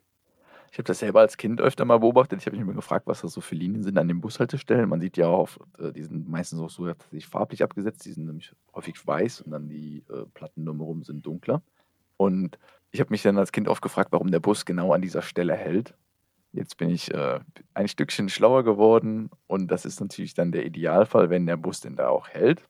[0.72, 2.40] Ich habe das selber als Kind öfter mal beobachtet.
[2.40, 4.90] Ich habe mich immer gefragt, was das so für Linien sind an den Bushaltestellen.
[4.90, 5.50] Man sieht ja auch,
[5.80, 8.06] äh, die sind meistens auch so tatsächlich farblich abgesetzt.
[8.06, 11.62] Die sind nämlich häufig weiß und dann die äh, Platten drumherum sind dunkler.
[12.18, 12.58] Und
[12.92, 15.54] ich habe mich dann als Kind oft gefragt, warum der Bus genau an dieser Stelle
[15.54, 15.96] hält.
[16.54, 17.40] Jetzt bin ich äh,
[17.74, 21.96] ein Stückchen schlauer geworden und das ist natürlich dann der Idealfall, wenn der Bus denn
[21.96, 22.64] da auch hält.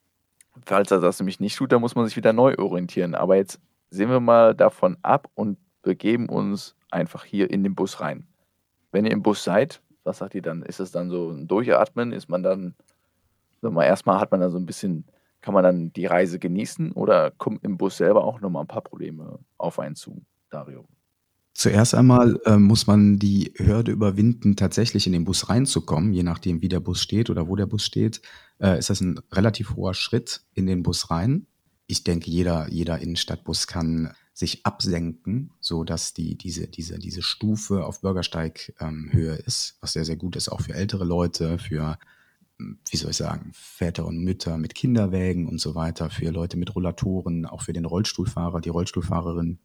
[0.66, 3.16] Falls er das nämlich nicht tut, dann muss man sich wieder neu orientieren.
[3.16, 8.00] Aber jetzt sehen wir mal davon ab und begeben uns einfach hier in den Bus
[8.00, 8.28] rein.
[8.92, 10.64] Wenn ihr im Bus seid, was sagt ihr dann?
[10.64, 12.12] Ist es dann so ein Durchatmen?
[12.14, 12.76] Ist man dann,
[13.62, 15.06] sag mal, erstmal hat man dann so ein bisschen,
[15.42, 18.82] kann man dann die Reise genießen oder kommt im Bus selber auch nochmal ein paar
[18.82, 20.86] Probleme auf einen zu, Dario?
[21.54, 26.62] Zuerst einmal äh, muss man die Hürde überwinden, tatsächlich in den Bus reinzukommen, je nachdem,
[26.62, 28.22] wie der Bus steht oder wo der Bus steht.
[28.60, 31.48] Äh, ist das ein relativ hoher Schritt in den Bus rein.
[31.88, 37.84] Ich denke, jeder, jeder Innenstadtbus kann sich absenken, so dass die, diese, diese, diese Stufe
[37.86, 41.98] auf Bürgersteighöhe ähm, ist, was sehr, sehr gut ist, auch für ältere Leute, für,
[42.60, 46.56] hm, wie soll ich sagen, Väter und Mütter mit Kinderwägen und so weiter, für Leute
[46.56, 49.58] mit Rollatoren, auch für den Rollstuhlfahrer, die Rollstuhlfahrerin.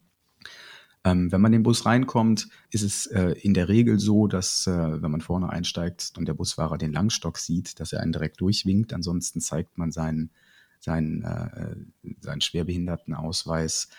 [1.03, 4.65] Ähm, wenn man in den Bus reinkommt, ist es äh, in der Regel so, dass,
[4.65, 8.41] äh, wenn man vorne einsteigt und der Busfahrer den Langstock sieht, dass er einen direkt
[8.41, 8.91] durchwinkt.
[8.91, 10.31] Ansonsten zeigt man seinen,
[10.79, 11.75] seinen, äh,
[12.21, 13.89] seinen Schwerbehindertenausweis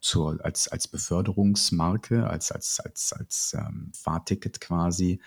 [0.00, 5.20] zur, als, als Beförderungsmarke, als, als, als, als ähm, Fahrticket quasi.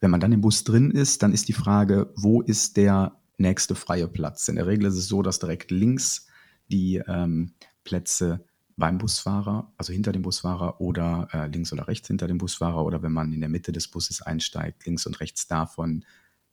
[0.00, 3.74] Wenn man dann im Bus drin ist, dann ist die Frage, wo ist der nächste
[3.74, 4.48] freie Platz?
[4.48, 6.26] In der Regel ist es so, dass direkt links
[6.70, 7.54] die ähm,
[7.84, 8.44] Plätze
[8.76, 13.02] beim Busfahrer, also hinter dem Busfahrer oder äh, links oder rechts hinter dem Busfahrer oder
[13.02, 16.04] wenn man in der Mitte des Busses einsteigt, links und rechts davon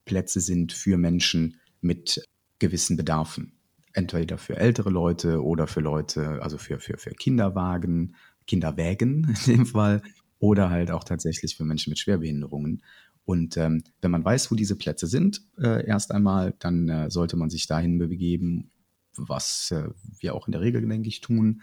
[0.06, 2.28] Plätze sind für Menschen mit
[2.60, 3.54] gewissen Bedarfen
[3.94, 8.16] entweder für ältere Leute oder für Leute, also für, für, für Kinderwagen,
[8.48, 10.02] Kinderwägen in dem Fall,
[10.40, 12.82] oder halt auch tatsächlich für Menschen mit Schwerbehinderungen.
[13.26, 17.38] Und ähm, wenn man weiß, wo diese Plätze sind, äh, erst einmal, dann äh, sollte
[17.38, 18.72] man sich dahin begeben,
[19.16, 21.62] was äh, wir auch in der Regel, denke ich, tun,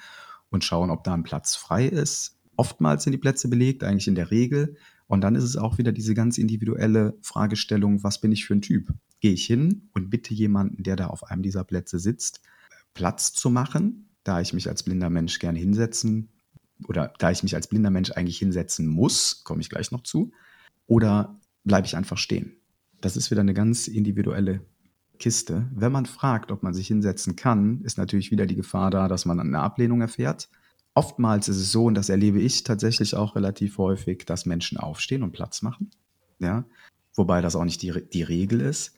[0.51, 2.39] und schauen, ob da ein Platz frei ist.
[2.57, 4.77] Oftmals sind die Plätze belegt, eigentlich in der Regel.
[5.07, 8.63] Und dann ist es auch wieder diese ganz individuelle Fragestellung, was bin ich für ein
[8.63, 8.93] Typ?
[9.21, 12.41] Gehe ich hin und bitte jemanden, der da auf einem dieser Plätze sitzt,
[12.95, 16.29] Platz zu machen, da ich mich als blinder Mensch gerne hinsetzen
[16.87, 20.33] oder da ich mich als blinder Mensch eigentlich hinsetzen muss, komme ich gleich noch zu,
[20.87, 22.57] oder bleibe ich einfach stehen?
[23.01, 24.61] Das ist wieder eine ganz individuelle
[25.19, 25.69] Kiste.
[25.75, 29.25] Wenn man fragt, ob man sich hinsetzen kann, ist natürlich wieder die Gefahr da, dass
[29.25, 30.49] man eine Ablehnung erfährt.
[30.95, 35.23] Oftmals ist es so, und das erlebe ich tatsächlich auch relativ häufig, dass Menschen aufstehen
[35.23, 35.91] und Platz machen.
[36.41, 36.65] Ja,
[37.15, 38.98] wobei das auch nicht die, die Regel ist.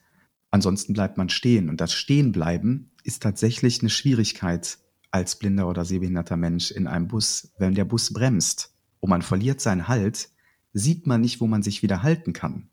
[0.50, 1.68] Ansonsten bleibt man stehen.
[1.68, 4.78] Und das Stehenbleiben ist tatsächlich eine Schwierigkeit
[5.10, 7.52] als blinder oder sehbehinderter Mensch in einem Bus.
[7.58, 10.28] Wenn der Bus bremst und man verliert seinen Halt,
[10.72, 12.68] sieht man nicht, wo man sich wieder halten kann.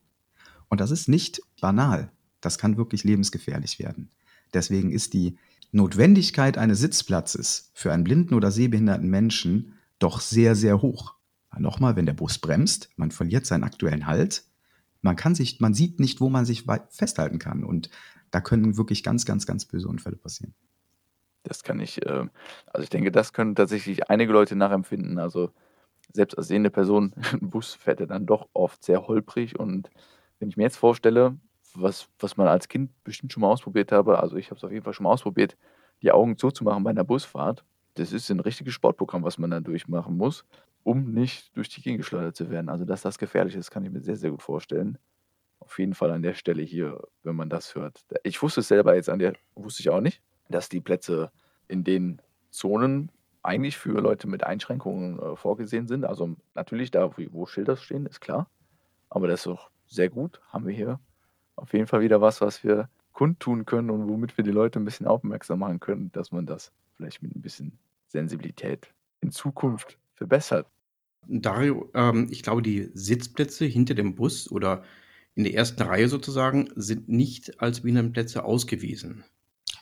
[0.70, 2.12] Und das ist nicht banal.
[2.42, 4.12] Das kann wirklich lebensgefährlich werden.
[4.54, 5.38] Deswegen ist die
[5.72, 11.16] Notwendigkeit eines Sitzplatzes für einen blinden oder sehbehinderten Menschen doch sehr, sehr hoch.
[11.58, 14.44] Nochmal, wenn der Bus bremst, man verliert seinen aktuellen Halt,
[15.02, 17.64] man kann sich, man sieht nicht, wo man sich festhalten kann.
[17.64, 17.90] Und
[18.32, 20.54] da können wirklich ganz, ganz, ganz böse Unfälle passieren.
[21.44, 22.26] Das kann ich, äh,
[22.66, 25.18] also ich denke, das können tatsächlich einige Leute nachempfinden.
[25.18, 25.52] Also
[26.12, 29.58] selbst als sehende Person, ein Bus fährt er dann doch oft sehr holprig.
[29.58, 29.90] Und
[30.40, 31.38] wenn ich mir jetzt vorstelle,
[31.74, 34.72] was, was man als Kind bestimmt schon mal ausprobiert habe, also ich habe es auf
[34.72, 35.58] jeden Fall schon mal ausprobiert,
[36.02, 37.64] die Augen zuzumachen bei einer Busfahrt,
[38.00, 40.46] das ist ein richtiges Sportprogramm, was man da durchmachen muss,
[40.84, 42.70] um nicht durch die Gegend geschleudert zu werden.
[42.70, 44.98] Also dass das gefährlich ist, kann ich mir sehr, sehr gut vorstellen.
[45.60, 48.06] Auf jeden Fall an der Stelle hier, wenn man das hört.
[48.24, 51.32] Ich wusste es selber jetzt an der, wusste ich auch nicht, dass die Plätze
[51.68, 53.12] in den Zonen
[53.44, 56.06] eigentlich für Leute mit Einschränkungen äh, vorgesehen sind.
[56.06, 58.50] Also natürlich da, wo, wo Schilder stehen, ist klar.
[59.10, 60.42] Aber das ist auch sehr gut.
[60.50, 61.00] Haben wir hier
[61.56, 64.86] auf jeden Fall wieder was, was wir kundtun können und womit wir die Leute ein
[64.86, 70.68] bisschen aufmerksam machen können, dass man das vielleicht mit ein bisschen Sensibilität in Zukunft verbessert.
[71.28, 74.84] Dario, ähm, ich glaube, die Sitzplätze hinter dem Bus oder
[75.36, 79.24] in der ersten Reihe sozusagen sind nicht als Behindertenplätze ausgewiesen.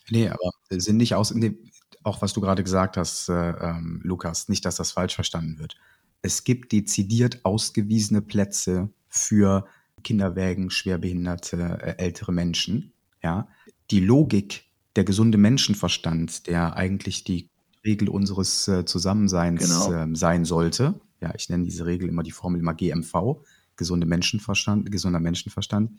[0.10, 1.56] Nee, aber sind nicht aus, nee,
[2.04, 5.76] auch was du gerade gesagt hast, äh, ähm, Lukas, nicht, dass das falsch verstanden wird.
[6.22, 9.66] Es gibt dezidiert ausgewiesene Plätze für
[10.04, 12.94] Kinderwägen, schwerbehinderte, äh, ältere Menschen.
[13.24, 13.48] Ja,
[13.92, 17.50] die Logik, der gesunde Menschenverstand, der eigentlich die
[17.86, 19.94] Regel unseres äh, Zusammenseins genau.
[19.94, 21.00] äh, sein sollte.
[21.22, 23.44] Ja, ich nenne diese Regel immer die Formel immer GMV,
[23.76, 25.92] gesunde Menschenverstand, gesunder Menschenverstand.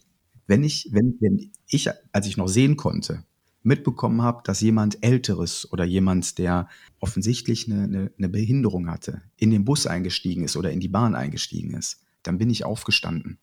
[0.46, 3.24] Wenn ich, wenn, wenn ich, als ich noch sehen konnte,
[3.62, 6.68] mitbekommen habe, dass jemand Älteres oder jemand, der
[7.00, 11.16] offensichtlich eine, eine, eine Behinderung hatte, in den Bus eingestiegen ist oder in die Bahn
[11.16, 13.38] eingestiegen ist, dann bin ich aufgestanden.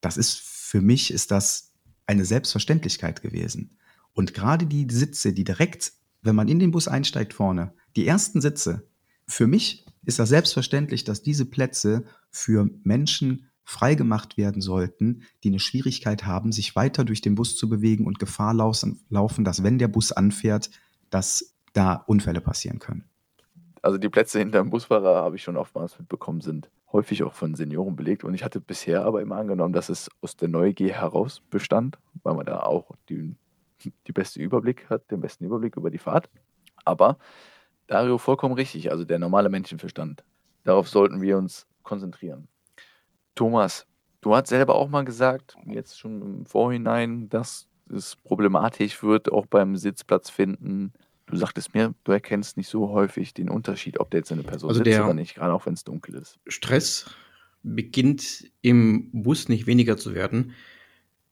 [0.00, 1.72] Das ist für mich ist das
[2.06, 3.76] eine Selbstverständlichkeit gewesen.
[4.14, 8.40] Und gerade die Sitze, die direkt, wenn man in den Bus einsteigt vorne, die ersten
[8.40, 8.88] Sitze,
[9.26, 15.60] für mich ist das selbstverständlich, dass diese Plätze für Menschen freigemacht werden sollten, die eine
[15.60, 19.88] Schwierigkeit haben, sich weiter durch den Bus zu bewegen und Gefahr laufen, dass wenn der
[19.88, 20.70] Bus anfährt,
[21.10, 23.04] dass da Unfälle passieren können.
[23.82, 27.54] Also die Plätze hinter dem Busfahrer habe ich schon oftmals mitbekommen, sind häufig auch von
[27.54, 28.24] Senioren belegt.
[28.24, 32.34] Und ich hatte bisher aber immer angenommen, dass es aus der Neugier heraus bestand, weil
[32.34, 33.36] man da auch die,
[33.84, 36.28] die beste Überblick hat, den besten Überblick über die Fahrt.
[36.84, 37.18] Aber
[37.86, 40.24] Dario vollkommen richtig, also der normale Menschenverstand.
[40.64, 42.48] Darauf sollten wir uns konzentrieren.
[43.34, 43.86] Thomas,
[44.20, 49.46] du hast selber auch mal gesagt, jetzt schon im Vorhinein, dass es problematisch wird, auch
[49.46, 50.92] beim Sitzplatz finden.
[51.26, 54.70] Du sagtest mir, du erkennst nicht so häufig den Unterschied, ob der jetzt eine Person
[54.70, 56.38] also sitzt oder nicht, gerade auch wenn es dunkel ist.
[56.46, 57.10] Stress
[57.62, 60.52] beginnt im Bus nicht weniger zu werden.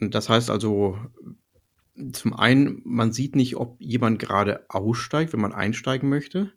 [0.00, 0.98] Das heißt also,
[2.12, 6.52] zum einen, man sieht nicht, ob jemand gerade aussteigt, wenn man einsteigen möchte.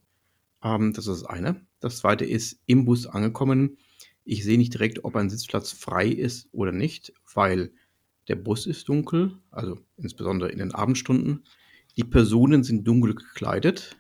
[0.63, 1.65] Ähm, das ist das eine.
[1.80, 3.77] Das zweite ist, im Bus angekommen,
[4.23, 7.71] ich sehe nicht direkt, ob ein Sitzplatz frei ist oder nicht, weil
[8.27, 11.43] der Bus ist dunkel, also insbesondere in den Abendstunden.
[11.97, 13.97] Die Personen sind dunkel gekleidet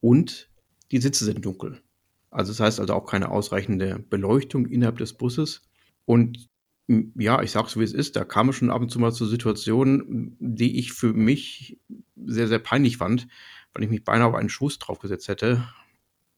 [0.00, 0.50] und
[0.92, 1.82] die Sitze sind dunkel.
[2.30, 5.62] Also das heißt also auch keine ausreichende Beleuchtung innerhalb des Busses.
[6.04, 6.48] Und
[6.88, 9.12] ja, ich sage es, wie es ist, da kam es schon ab und zu mal
[9.12, 11.78] zu Situationen, die ich für mich
[12.24, 13.26] sehr, sehr peinlich fand,
[13.72, 15.66] weil ich mich beinahe auf einen Schuss draufgesetzt hätte.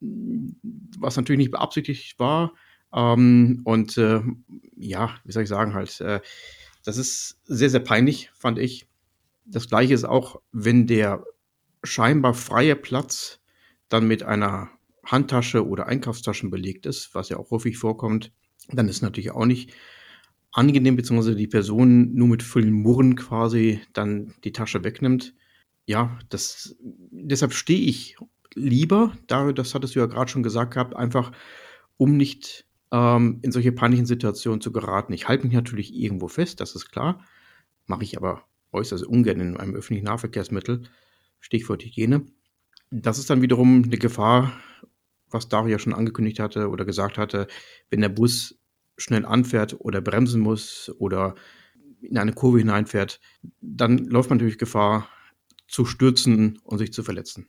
[0.00, 2.52] Was natürlich nicht beabsichtigt war,
[2.92, 4.22] ähm, und äh,
[4.76, 6.20] ja, wie soll ich sagen, halt, äh,
[6.84, 8.86] das ist sehr, sehr peinlich, fand ich.
[9.44, 11.24] Das gleiche ist auch, wenn der
[11.84, 13.40] scheinbar freie Platz
[13.88, 14.70] dann mit einer
[15.04, 18.32] Handtasche oder Einkaufstaschen belegt ist, was ja auch häufig vorkommt,
[18.68, 19.72] dann ist natürlich auch nicht
[20.52, 25.34] angenehm, beziehungsweise die Person nur mit vollen Murren quasi dann die Tasche wegnimmt.
[25.86, 28.16] Ja, das, deshalb stehe ich
[28.54, 31.32] lieber, da, das hattest du ja gerade schon gesagt gehabt, einfach
[31.96, 35.12] um nicht ähm, in solche peinlichen Situationen zu geraten.
[35.12, 37.24] Ich halte mich natürlich irgendwo fest, das ist klar.
[37.86, 40.82] Mache ich aber äußerst ungern in einem öffentlichen Nahverkehrsmittel.
[41.40, 42.26] Stichwort Hygiene.
[42.90, 44.52] Das ist dann wiederum eine Gefahr,
[45.30, 47.46] was Daria schon angekündigt hatte oder gesagt hatte,
[47.90, 48.57] wenn der Bus
[48.98, 51.34] schnell anfährt oder bremsen muss oder
[52.02, 53.20] in eine Kurve hineinfährt,
[53.60, 55.08] dann läuft man natürlich Gefahr
[55.66, 57.48] zu stürzen und sich zu verletzen.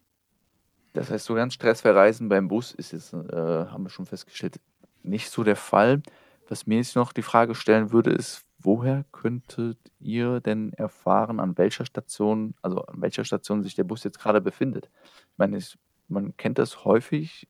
[0.93, 4.59] Das heißt, so ganz stressfrei reisen beim Bus ist jetzt, äh, haben wir schon festgestellt,
[5.03, 6.01] nicht so der Fall.
[6.47, 11.57] Was mir jetzt noch die Frage stellen würde, ist, woher könntet ihr denn erfahren, an
[11.57, 14.89] welcher Station, also an welcher Station sich der Bus jetzt gerade befindet?
[15.31, 17.47] Ich meine, ich, man kennt das häufig.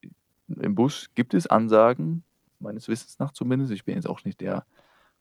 [0.47, 2.23] Im Bus gibt es Ansagen,
[2.61, 3.71] meines Wissens nach zumindest.
[3.71, 4.65] Ich bin jetzt auch nicht der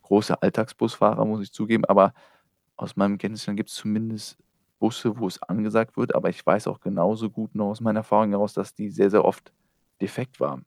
[0.03, 2.15] große Alltagsbusfahrer, muss ich zugeben, aber
[2.77, 4.39] aus meinem Kenntnisstand gibt es zumindest
[4.79, 8.31] Busse, wo es angesagt wird, aber ich weiß auch genauso gut noch aus meiner Erfahrung
[8.31, 9.53] heraus, dass die sehr, sehr oft
[10.01, 10.65] defekt waren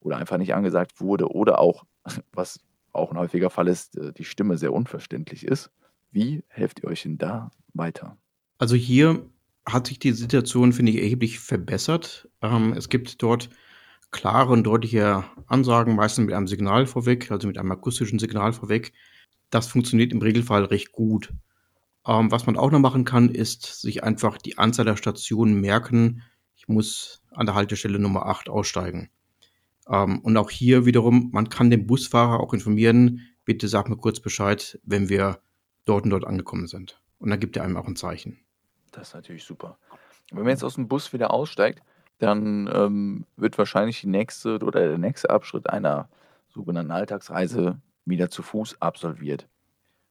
[0.00, 1.84] oder einfach nicht angesagt wurde oder auch,
[2.32, 2.60] was
[2.92, 5.70] auch ein häufiger Fall ist, äh, die Stimme sehr unverständlich ist.
[6.10, 8.16] Wie helft ihr euch denn da weiter?
[8.58, 9.24] Also hier
[9.66, 12.28] hat sich die Situation, finde ich, erheblich verbessert.
[12.42, 13.50] Ähm, es gibt dort
[14.10, 18.92] klare und deutliche Ansagen, meistens mit einem Signal vorweg, also mit einem akustischen Signal vorweg.
[19.50, 21.32] Das funktioniert im Regelfall recht gut.
[22.06, 26.22] Ähm, was man auch noch machen kann, ist sich einfach die Anzahl der Stationen merken.
[26.56, 29.10] Ich muss an der Haltestelle Nummer 8 aussteigen.
[29.88, 34.20] Ähm, und auch hier wiederum, man kann den Busfahrer auch informieren, bitte sag mir kurz
[34.20, 35.40] Bescheid, wenn wir
[35.84, 37.00] dort und dort angekommen sind.
[37.18, 38.38] Und dann gibt er einem auch ein Zeichen.
[38.92, 39.78] Das ist natürlich super.
[40.30, 41.82] Wenn man jetzt aus dem Bus wieder aussteigt,
[42.20, 46.08] dann ähm, wird wahrscheinlich die nächste oder der nächste Abschnitt einer
[46.48, 49.48] sogenannten Alltagsreise wieder zu Fuß absolviert.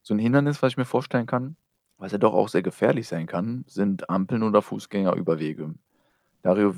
[0.01, 1.55] So ein Hindernis, was ich mir vorstellen kann,
[1.97, 5.75] was ja doch auch sehr gefährlich sein kann, sind Ampeln oder Fußgängerüberwege.
[6.41, 6.75] Dario,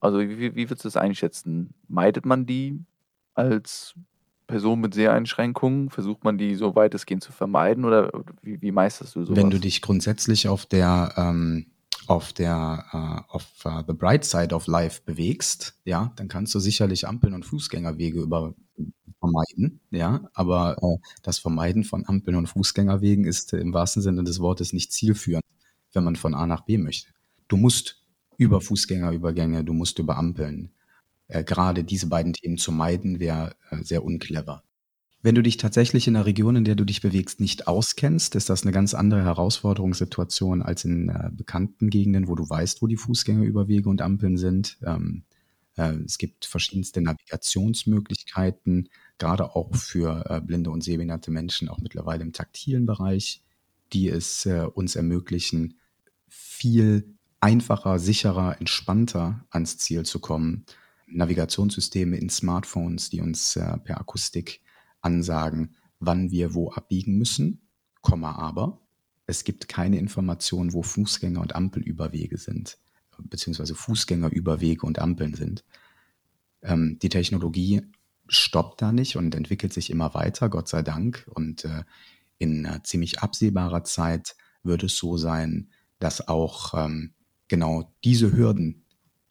[0.00, 1.74] also wie, wie würdest du das einschätzen?
[1.88, 2.80] Meidet man die
[3.34, 3.94] als
[4.46, 5.90] Person mit Seheinschränkungen?
[5.90, 9.36] Versucht man die so weitestgehend zu vermeiden oder wie, wie meisterst du sowas?
[9.36, 11.66] Wenn du dich grundsätzlich auf der ähm,
[12.06, 16.58] auf der uh, auf uh, the bright side of life bewegst, ja, dann kannst du
[16.58, 18.54] sicherlich Ampeln und Fußgängerwege über
[19.20, 24.40] vermeiden, ja, aber äh, das Vermeiden von Ampeln und Fußgängerwegen ist im wahrsten Sinne des
[24.40, 25.44] Wortes nicht zielführend,
[25.92, 27.10] wenn man von A nach B möchte.
[27.48, 28.02] Du musst
[28.38, 30.72] über Fußgängerübergänge, du musst über Ampeln.
[31.28, 34.64] Äh, gerade diese beiden Themen zu meiden, wäre äh, sehr unclever.
[35.22, 38.48] Wenn du dich tatsächlich in der Region, in der du dich bewegst, nicht auskennst, ist
[38.48, 42.96] das eine ganz andere Herausforderungssituation als in äh, bekannten Gegenden, wo du weißt, wo die
[42.96, 44.78] Fußgängerüberwege und Ampeln sind.
[44.82, 45.24] Ähm,
[45.76, 52.22] äh, es gibt verschiedenste Navigationsmöglichkeiten, gerade auch für äh, blinde und sehbehinderte Menschen, auch mittlerweile
[52.22, 53.42] im taktilen Bereich,
[53.92, 55.74] die es äh, uns ermöglichen,
[56.28, 60.64] viel einfacher, sicherer, entspannter ans Ziel zu kommen.
[61.06, 64.60] Navigationssysteme in Smartphones, die uns per Akustik
[65.00, 67.60] ansagen, wann wir wo abbiegen müssen,
[68.00, 68.80] Komma aber.
[69.26, 72.78] Es gibt keine Information, wo Fußgänger und Ampelüberwege sind,
[73.18, 75.64] beziehungsweise Fußgängerüberwege und Ampeln sind.
[76.62, 77.82] Ähm, die Technologie
[78.26, 81.28] stoppt da nicht und entwickelt sich immer weiter, Gott sei Dank.
[81.34, 81.84] Und äh,
[82.38, 87.12] in äh, ziemlich absehbarer Zeit wird es so sein, dass auch ähm,
[87.48, 88.84] genau diese Hürden,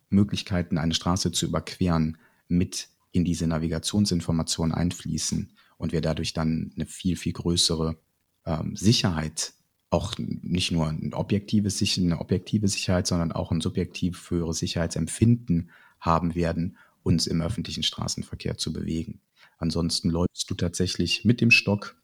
[0.10, 6.86] Möglichkeiten, eine Straße zu überqueren, mit in diese Navigationsinformation einfließen und wir dadurch dann eine
[6.86, 7.98] viel, viel größere
[8.46, 9.54] ähm, Sicherheit,
[9.90, 16.36] auch nicht nur ein objektives, eine objektive Sicherheit, sondern auch ein subjektiv höheres Sicherheitsempfinden haben
[16.36, 19.22] werden, uns im öffentlichen Straßenverkehr zu bewegen.
[19.58, 21.96] Ansonsten läufst du tatsächlich mit dem Stock,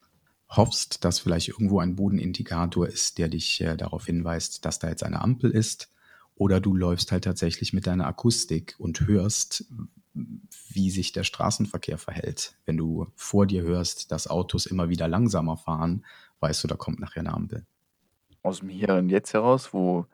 [0.50, 5.04] hoffst, dass vielleicht irgendwo ein Bodenindikator ist, der dich äh, darauf hinweist, dass da jetzt
[5.04, 5.92] eine Ampel ist.
[6.36, 9.66] Oder du läufst halt tatsächlich mit deiner Akustik und hörst,
[10.70, 12.56] wie sich der Straßenverkehr verhält.
[12.66, 16.06] Wenn du vor dir hörst, dass Autos immer wieder langsamer fahren,
[16.40, 17.66] weißt du, da kommt nachher eine Ampel.
[18.42, 20.06] Aus dem Hier und Jetzt heraus, wo,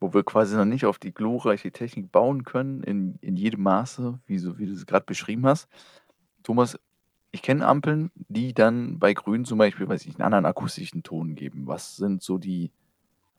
[0.00, 4.18] wo wir quasi noch nicht auf die glorreiche Technik bauen können, in, in jedem Maße,
[4.26, 5.68] wie, so, wie du es gerade beschrieben hast.
[6.42, 6.78] Thomas,
[7.30, 11.34] ich kenne Ampeln, die dann bei Grün zum Beispiel, weiß ich, einen anderen akustischen Ton
[11.34, 11.66] geben.
[11.66, 12.70] Was sind so die,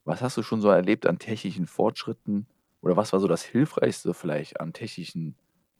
[0.04, 2.46] was hast du schon so erlebt an technischen Fortschritten?
[2.82, 5.34] Oder was war so das Hilfreichste vielleicht an technischen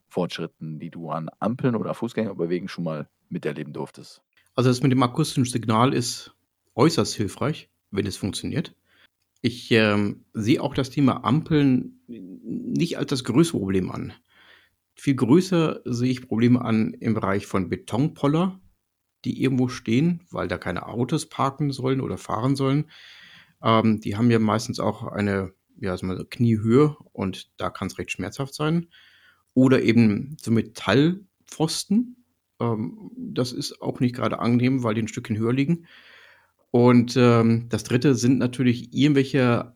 [0.08, 4.22] Fortschritten, die du an Ampeln oder Fußgängerüberwegen schon mal miterleben durftest?
[4.54, 6.34] Also das mit dem akustischen Signal ist
[6.74, 8.74] äußerst hilfreich, wenn es funktioniert.
[9.42, 14.12] Ich ähm, sehe auch das Thema Ampeln nicht als das größte Problem an.
[14.94, 18.58] Viel größer sehe ich Probleme an im Bereich von Betonpoller,
[19.24, 22.90] die irgendwo stehen, weil da keine Autos parken sollen oder fahren sollen.
[23.62, 28.10] Ähm, die haben ja meistens auch eine ja, also Kniehöhe und da kann es recht
[28.12, 28.88] schmerzhaft sein.
[29.56, 32.16] Oder eben so Metallpfosten.
[32.60, 35.86] Ähm, das ist auch nicht gerade angenehm, weil die ein Stückchen höher liegen.
[36.70, 39.74] Und ähm, das dritte sind natürlich irgendwelche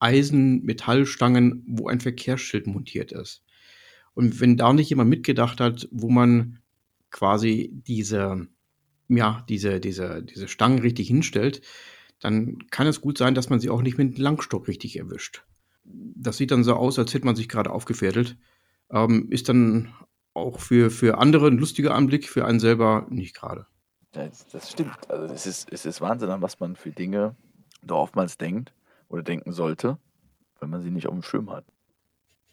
[0.00, 3.42] Eisen-Metallstangen, wo ein Verkehrsschild montiert ist.
[4.14, 6.58] Und wenn da nicht jemand mitgedacht hat, wo man
[7.10, 8.48] quasi diese
[9.08, 11.62] ja, diese, diese, diese Stangen richtig hinstellt,
[12.20, 15.44] dann kann es gut sein, dass man sie auch nicht mit dem Langstock richtig erwischt.
[15.84, 18.36] Das sieht dann so aus, als hätte man sich gerade aufgefädelt.
[18.92, 19.94] Ähm, ist dann
[20.34, 23.66] auch für, für andere ein lustiger Anblick, für einen selber nicht gerade.
[24.12, 25.10] Das, das stimmt.
[25.10, 27.34] Also es ist, es ist Wahnsinn, an was man für Dinge
[27.82, 28.72] da oftmals denkt
[29.08, 29.98] oder denken sollte,
[30.60, 31.64] wenn man sie nicht auf dem Schirm hat.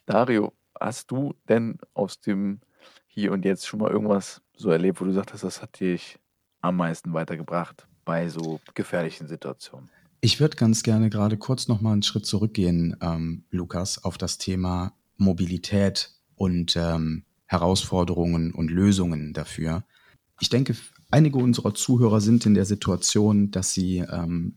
[0.06, 2.62] Dario, hast du denn aus dem
[3.08, 6.18] Hier und Jetzt schon mal irgendwas so erlebt, wo du sagst, das hat dich
[6.62, 9.90] am meisten weitergebracht bei so gefährlichen Situationen?
[10.22, 14.38] Ich würde ganz gerne gerade kurz noch mal einen Schritt zurückgehen, ähm, Lukas, auf das
[14.38, 19.84] Thema Mobilität und ähm, Herausforderungen und Lösungen dafür.
[20.40, 20.74] Ich denke,
[21.12, 24.56] einige unserer Zuhörer sind in der Situation, dass sie ähm,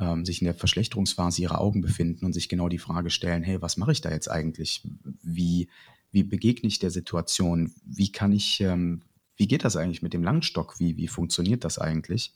[0.00, 3.62] ähm, sich in der Verschlechterungsphase ihrer Augen befinden und sich genau die Frage stellen, hey,
[3.62, 4.82] was mache ich da jetzt eigentlich?
[5.22, 5.68] Wie,
[6.10, 7.72] wie begegne ich der Situation?
[7.84, 9.02] Wie kann ich, ähm,
[9.36, 10.80] wie geht das eigentlich mit dem Langstock?
[10.80, 12.34] Wie, wie funktioniert das eigentlich?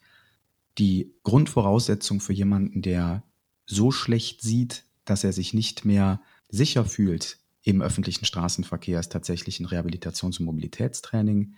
[0.78, 3.24] Die Grundvoraussetzung für jemanden, der
[3.66, 9.58] so schlecht sieht, dass er sich nicht mehr sicher fühlt im öffentlichen Straßenverkehr, ist tatsächlich
[9.58, 11.54] ein Rehabilitations- und Mobilitätstraining,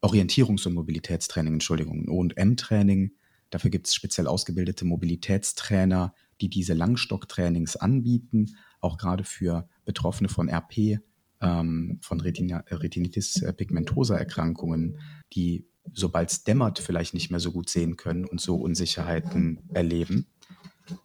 [0.00, 3.12] Orientierungs- und Mobilitätstraining, Entschuldigung, ein O&M-Training,
[3.50, 10.48] Dafür gibt es speziell ausgebildete Mobilitätstrainer, die diese Langstocktrainings anbieten, auch gerade für Betroffene von
[10.48, 11.00] RP,
[11.40, 14.98] ähm, von Retina Retinitis pigmentosa Erkrankungen,
[15.32, 20.26] die sobald es dämmert vielleicht nicht mehr so gut sehen können und so Unsicherheiten erleben,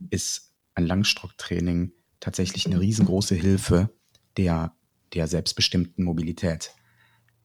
[0.09, 3.89] ist ein Langstocktraining tatsächlich eine riesengroße Hilfe
[4.37, 4.75] der,
[5.13, 6.71] der selbstbestimmten Mobilität.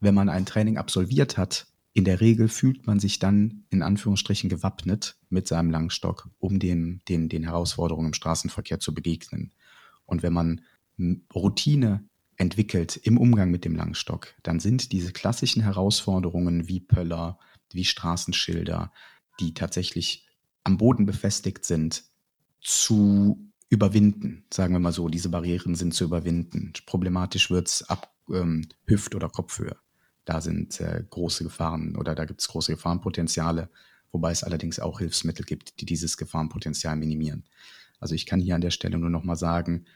[0.01, 4.49] Wenn man ein Training absolviert hat, in der Regel fühlt man sich dann in Anführungsstrichen
[4.49, 9.53] gewappnet mit seinem Langstock, um den, den, den Herausforderungen im Straßenverkehr zu begegnen.
[10.07, 10.61] Und wenn man
[11.35, 17.39] Routine entwickelt im Umgang mit dem Langstock, dann sind diese klassischen Herausforderungen wie Pöller,
[17.73, 18.93] wie Straßenschilder,
[19.41, 20.27] die tatsächlich
[20.65, 22.05] am Boden befestigt sind,
[22.61, 24.45] zu überwinden.
[24.53, 26.73] Sagen wir mal so, diese Barrieren sind zu überwinden.
[26.87, 29.77] Problematisch wird es ab ähm, Hüft- oder Kopfhöhe.
[30.25, 33.71] Da sind äh, große Gefahren oder da gibt es große Gefahrenpotenziale,
[34.13, 37.45] wobei es allerdings auch Hilfsmittel gibt, die dieses Gefahrenpotenzial minimieren.
[38.01, 39.87] Also ich kann hier an der Stelle nur noch mal sagen,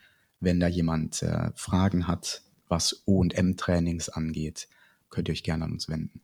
[0.41, 4.69] wenn da jemand äh, Fragen hat, was O&M-Trainings angeht,
[5.11, 6.23] könnt ihr euch gerne an uns wenden.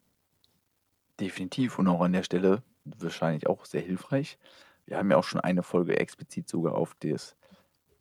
[1.20, 4.38] Definitiv und auch an der Stelle wahrscheinlich auch sehr hilfreich.
[4.86, 7.36] Wir haben ja auch schon eine Folge explizit sogar auf das,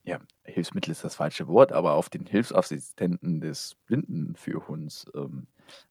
[0.07, 5.47] ja, Hilfsmittel ist das falsche Wort, aber auf den Hilfsassistenten des Blindenführhunds ähm,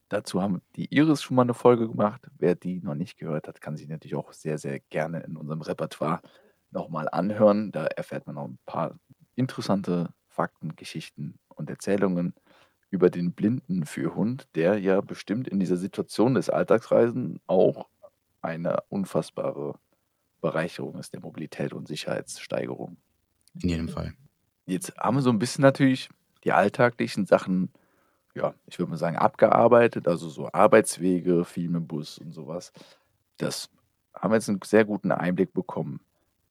[0.08, 2.28] Dazu haben die Iris schon mal eine Folge gemacht.
[2.38, 5.62] Wer die noch nicht gehört hat, kann sich natürlich auch sehr, sehr gerne in unserem
[5.62, 6.20] Repertoire
[6.70, 7.72] nochmal anhören.
[7.72, 8.98] Da erfährt man noch ein paar
[9.34, 12.34] interessante Fakten, Geschichten und Erzählungen
[12.90, 17.88] über den blinden Führhund, der ja bestimmt in dieser Situation des Alltagsreisen auch
[18.40, 19.74] eine unfassbare
[20.40, 22.96] Bereicherung ist der Mobilität und Sicherheitssteigerung.
[23.62, 24.14] In jedem Fall.
[24.66, 26.08] Jetzt haben wir so ein bisschen natürlich
[26.44, 27.70] die alltäglichen Sachen
[28.36, 32.72] ja, ich würde mal sagen, abgearbeitet, also so Arbeitswege, viel mit Bus und sowas.
[33.38, 33.70] Das
[34.14, 36.00] haben wir jetzt einen sehr guten Einblick bekommen.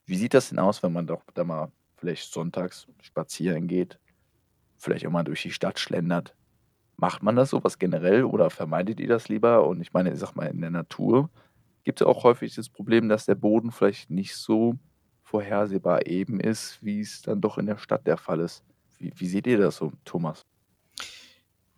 [0.06, 4.00] Wie sieht das denn aus, wenn man doch da mal vielleicht sonntags spazieren geht,
[4.78, 6.36] vielleicht auch mal durch die Stadt schlendert?
[6.98, 9.68] Macht man das sowas generell oder vermeidet ihr das lieber?
[9.68, 11.30] Und ich meine, ich sag mal, in der Natur
[11.84, 14.76] gibt es auch häufig das Problem, dass der Boden vielleicht nicht so
[15.26, 18.64] vorhersehbar eben ist, wie es dann doch in der Stadt der Fall ist.
[19.00, 20.46] Wie, wie seht ihr das so, Thomas?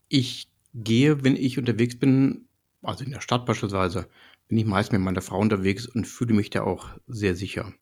[0.10, 2.48] Ich gehe, wenn ich unterwegs bin,
[2.82, 4.08] also in der Stadt beispielsweise,
[4.48, 7.74] bin ich meist mit meiner Frau unterwegs und fühle mich da auch sehr sicher.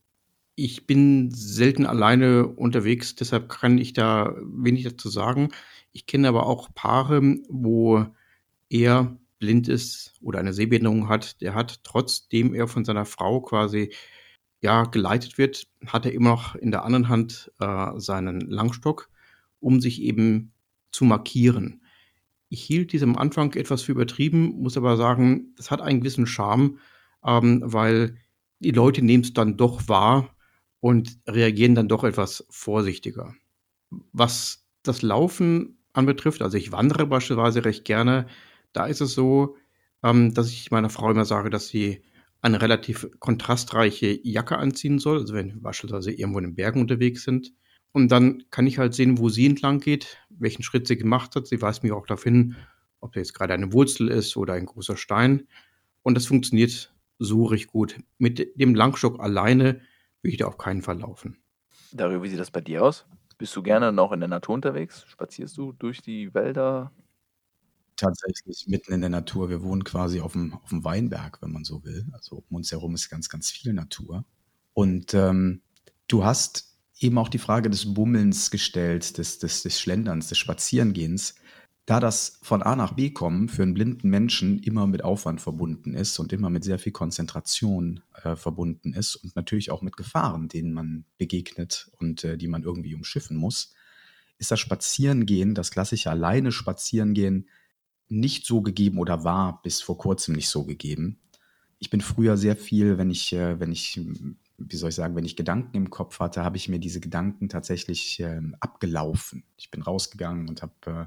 [0.56, 5.50] Ich bin selten alleine unterwegs, deshalb kann ich da wenig dazu sagen.
[5.92, 8.06] Ich kenne aber auch Paare, wo
[8.70, 13.92] er blind ist oder eine Sehbehinderung hat, der hat, trotzdem er von seiner Frau quasi
[14.66, 19.10] ja geleitet wird, hat er immer noch in der anderen Hand äh, seinen Langstock,
[19.60, 20.52] um sich eben
[20.92, 21.82] zu markieren.
[22.50, 26.28] Ich hielt dies am Anfang etwas für übertrieben, muss aber sagen, es hat einen gewissen
[26.28, 26.80] Charme,
[27.24, 28.18] ähm, weil
[28.60, 30.36] die Leute nehmen es dann doch wahr
[30.80, 33.36] und reagieren dann doch etwas vorsichtiger.
[34.12, 38.28] Was das Laufen anbetrifft, also ich wandere beispielsweise recht gerne,
[38.74, 39.56] da ist es so,
[40.04, 42.02] ähm, dass ich meiner Frau immer sage, dass sie
[42.46, 47.24] eine relativ kontrastreiche Jacke anziehen soll, also wenn wir beispielsweise irgendwo in den Bergen unterwegs
[47.24, 47.54] sind.
[47.92, 51.48] Und dann kann ich halt sehen, wo sie entlang geht, welchen Schritt sie gemacht hat.
[51.48, 52.56] Sie weist mich auch darauf hin,
[53.00, 55.48] ob da jetzt gerade eine Wurzel ist oder ein großer Stein.
[56.04, 57.98] Und das funktioniert so recht gut.
[58.18, 59.82] Mit dem Langstock alleine
[60.22, 61.38] würde ich da auf keinen Fall laufen.
[61.94, 63.06] Darüber, wie sieht das bei dir aus?
[63.38, 65.06] Bist du gerne noch in der Natur unterwegs?
[65.08, 66.92] Spazierst du durch die Wälder?
[67.98, 69.50] Tatsächlich mitten in der Natur.
[69.50, 72.06] Wir wohnen quasi auf dem, auf dem Weinberg, wenn man so will.
[72.14, 74.26] Also um uns herum ist ganz, ganz viel Natur.
[74.74, 75.62] Und ähm,
[76.08, 81.36] du hast eben auch die Frage des Bummelns gestellt, des, des, des Schlenderns, des Spazierengehens.
[81.86, 85.94] Da das von A nach B kommen für einen blinden Menschen immer mit Aufwand verbunden
[85.94, 90.48] ist und immer mit sehr viel Konzentration äh, verbunden ist und natürlich auch mit Gefahren,
[90.48, 93.74] denen man begegnet und äh, die man irgendwie umschiffen muss,
[94.40, 97.48] ist das Spazierengehen, das klassische alleine Spazierengehen,
[98.08, 101.20] nicht so gegeben oder war bis vor kurzem nicht so gegeben.
[101.80, 104.00] Ich bin früher sehr viel, wenn ich, äh, wenn ich,
[104.58, 107.50] wie soll ich sagen, wenn ich Gedanken im Kopf hatte, habe ich mir diese Gedanken
[107.50, 109.44] tatsächlich äh, abgelaufen.
[109.58, 111.06] Ich bin rausgegangen und habe, äh,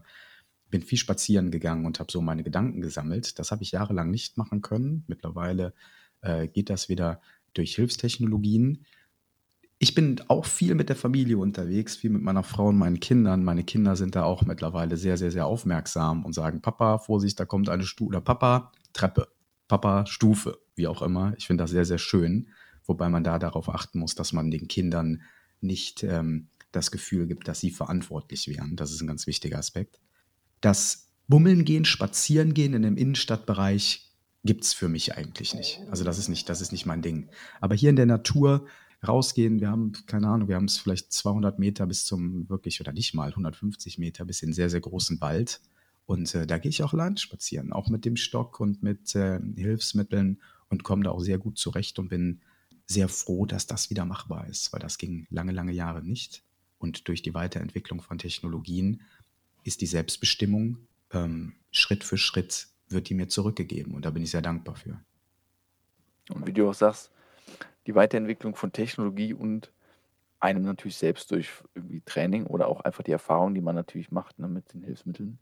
[0.71, 3.39] bin viel spazieren gegangen und habe so meine Gedanken gesammelt.
[3.39, 5.05] Das habe ich jahrelang nicht machen können.
[5.07, 5.73] Mittlerweile
[6.21, 7.21] äh, geht das wieder
[7.55, 8.85] durch Hilfstechnologien.
[9.81, 13.45] Ich bin auch viel mit der Familie unterwegs, viel mit meiner Frau und meinen Kindern.
[13.45, 17.45] Meine Kinder sind da auch mittlerweile sehr, sehr, sehr aufmerksam und sagen, Papa, Vorsicht, da
[17.45, 19.29] kommt eine Stufe, oder Papa, Treppe,
[19.69, 21.35] Papa, Stufe, wie auch immer.
[21.39, 22.49] Ich finde das sehr, sehr schön,
[22.87, 25.23] wobei man da darauf achten muss, dass man den Kindern
[25.61, 28.75] nicht ähm, das Gefühl gibt, dass sie verantwortlich wären.
[28.75, 30.01] Das ist ein ganz wichtiger Aspekt.
[30.61, 34.09] Das Bummeln gehen, Spazieren gehen in dem Innenstadtbereich
[34.45, 35.81] gibt es für mich eigentlich nicht.
[35.91, 37.29] Also das ist nicht, das ist nicht mein Ding.
[37.61, 38.67] Aber hier in der Natur
[39.07, 39.61] rausgehen.
[39.61, 43.15] Wir haben, keine Ahnung, wir haben es vielleicht 200 Meter bis zum wirklich oder nicht
[43.15, 45.61] mal 150 Meter bis in sehr, sehr großen Wald.
[46.07, 49.41] Und äh, da gehe ich auch Land spazieren, auch mit dem Stock und mit äh,
[49.57, 52.41] Hilfsmitteln und komme da auch sehr gut zurecht und bin
[52.87, 56.43] sehr froh, dass das wieder machbar ist, weil das ging lange, lange Jahre nicht.
[56.79, 59.03] Und durch die Weiterentwicklung von Technologien
[59.65, 60.79] ist die Selbstbestimmung
[61.13, 65.01] ähm, Schritt für Schritt wird die mir zurückgegeben und da bin ich sehr dankbar für.
[66.31, 67.11] Und wie du auch sagst,
[67.89, 69.73] die Weiterentwicklung von Technologie und
[70.41, 74.39] einem natürlich selbst durch irgendwie Training oder auch einfach die Erfahrung, die man natürlich macht
[74.39, 75.39] ne, mit den Hilfsmitteln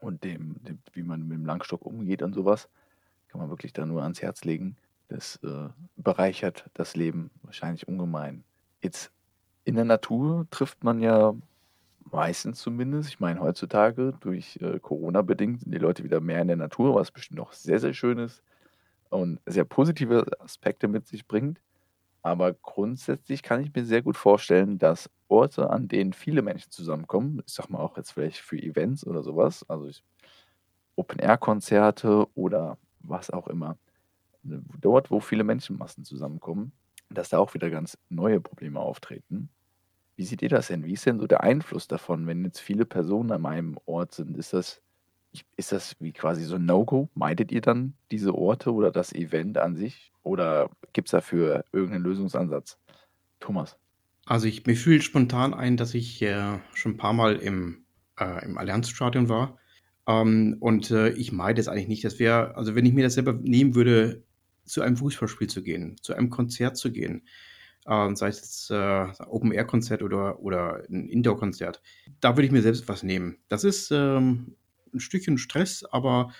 [0.00, 2.68] und dem, dem, wie man mit dem Langstock umgeht und sowas,
[3.28, 4.76] kann man wirklich da nur ans Herz legen.
[5.08, 8.42] Das äh, bereichert das Leben wahrscheinlich ungemein.
[8.82, 9.12] Jetzt
[9.64, 11.34] in der Natur trifft man ja
[12.10, 16.48] meistens zumindest, ich meine heutzutage durch äh, Corona bedingt sind die Leute wieder mehr in
[16.48, 18.42] der Natur, was bestimmt auch sehr, sehr schön ist
[19.10, 21.60] und sehr positive Aspekte mit sich bringt.
[22.22, 27.42] Aber grundsätzlich kann ich mir sehr gut vorstellen, dass Orte, an denen viele Menschen zusammenkommen,
[27.46, 29.90] ich sag mal auch jetzt vielleicht für Events oder sowas, also
[30.96, 33.76] Open-Air-Konzerte oder was auch immer,
[34.42, 36.72] dort, wo viele Menschenmassen zusammenkommen,
[37.10, 39.50] dass da auch wieder ganz neue Probleme auftreten.
[40.16, 40.84] Wie seht ihr das denn?
[40.84, 44.36] Wie ist denn so der Einfluss davon, wenn jetzt viele Personen an meinem Ort sind?
[44.38, 44.82] Ist das
[45.56, 47.08] ist das wie quasi so ein No-Go?
[47.14, 50.12] Meidet ihr dann diese Orte oder das Event an sich?
[50.22, 52.78] Oder gibt es dafür irgendeinen Lösungsansatz?
[53.40, 53.76] Thomas.
[54.26, 57.84] Also ich, mir fühlt spontan ein, dass ich äh, schon ein paar Mal im,
[58.18, 59.58] äh, im Allianzstadion war.
[60.06, 62.04] Ähm, und äh, ich meide es eigentlich nicht.
[62.04, 64.22] Das wäre, also wenn ich mir das selber nehmen würde,
[64.64, 67.26] zu einem Fußballspiel zu gehen, zu einem Konzert zu gehen,
[67.86, 71.82] äh, sei es äh, Open-Air-Konzert oder, oder ein Indoor-Konzert,
[72.20, 73.38] da würde ich mir selbst was nehmen.
[73.48, 74.56] Das ist ähm,
[74.94, 76.32] ein Stückchen Stress, aber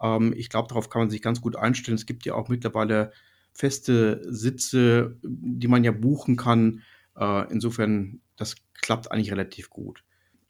[0.00, 1.96] ähm, ich glaube, darauf kann man sich ganz gut einstellen.
[1.96, 3.12] Es gibt ja auch mittlerweile
[3.52, 6.82] feste Sitze, die man ja buchen kann.
[7.16, 10.04] Äh, insofern, das klappt eigentlich relativ gut.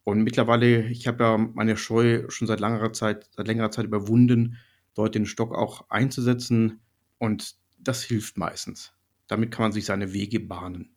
[0.04, 4.56] Und mittlerweile, ich habe ja meine Scheu schon seit längerer Zeit, seit längerer Zeit überwunden,
[4.94, 6.80] dort den Stock auch einzusetzen.
[7.18, 8.92] Und das hilft meistens.
[9.26, 10.90] Damit kann man sich seine Wege bahnen.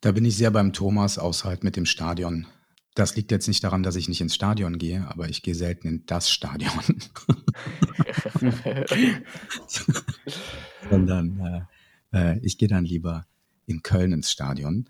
[0.00, 2.46] Da bin ich sehr beim Thomas, außerhalb mit dem Stadion.
[2.98, 5.86] Das liegt jetzt nicht daran, dass ich nicht ins Stadion gehe, aber ich gehe selten
[5.86, 6.72] in das Stadion.
[10.90, 11.68] Sondern
[12.12, 13.24] äh, äh, ich gehe dann lieber
[13.66, 14.88] in Köln ins Stadion.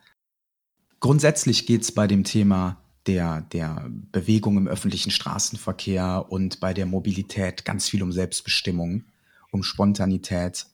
[1.01, 6.87] Grundsätzlich geht es bei dem Thema der, der Bewegung im öffentlichen Straßenverkehr und bei der
[6.87, 9.05] Mobilität ganz viel um Selbstbestimmung,
[9.51, 10.65] um Spontanität.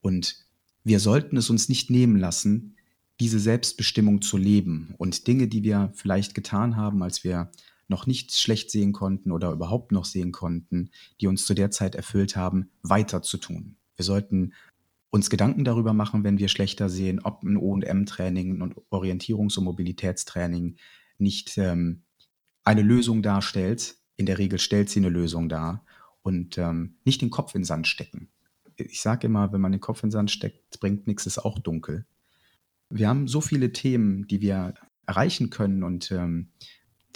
[0.00, 0.46] Und
[0.84, 2.77] wir sollten es uns nicht nehmen lassen,
[3.20, 7.50] diese Selbstbestimmung zu leben und Dinge, die wir vielleicht getan haben, als wir
[7.88, 10.90] noch nicht schlecht sehen konnten oder überhaupt noch sehen konnten,
[11.20, 13.76] die uns zu der Zeit erfüllt haben, weiter zu tun.
[13.96, 14.52] Wir sollten
[15.10, 20.76] uns Gedanken darüber machen, wenn wir schlechter sehen, ob ein O&M-Training und Orientierungs- und Mobilitätstraining
[21.16, 22.02] nicht ähm,
[22.62, 23.96] eine Lösung darstellt.
[24.16, 25.84] In der Regel stellt sie eine Lösung dar
[26.22, 28.28] und ähm, nicht den Kopf in den Sand stecken.
[28.76, 31.58] Ich sage immer, wenn man den Kopf in den Sand steckt, bringt nichts, ist auch
[31.58, 32.04] dunkel.
[32.90, 34.74] Wir haben so viele Themen, die wir
[35.06, 36.52] erreichen können und ähm,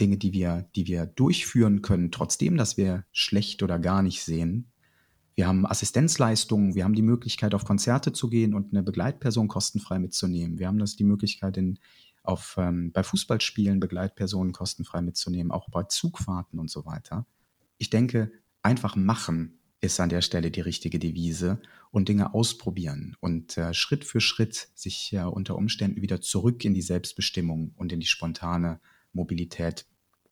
[0.01, 4.73] Dinge, die wir, die wir durchführen können, trotzdem, dass wir schlecht oder gar nicht sehen.
[5.35, 9.99] Wir haben Assistenzleistungen, wir haben die Möglichkeit, auf Konzerte zu gehen und eine Begleitperson kostenfrei
[9.99, 10.59] mitzunehmen.
[10.59, 11.79] Wir haben das die Möglichkeit, in,
[12.23, 17.27] auf, ähm, bei Fußballspielen Begleitpersonen kostenfrei mitzunehmen, auch bei Zugfahrten und so weiter.
[17.79, 18.31] ich denke,
[18.63, 21.61] einfach machen ist an der Stelle die richtige Devise
[21.91, 26.73] und Dinge ausprobieren und äh, Schritt für Schritt sich äh, unter Umständen wieder zurück in
[26.73, 28.81] die Selbstbestimmung und in die spontane
[29.13, 29.87] Mobilität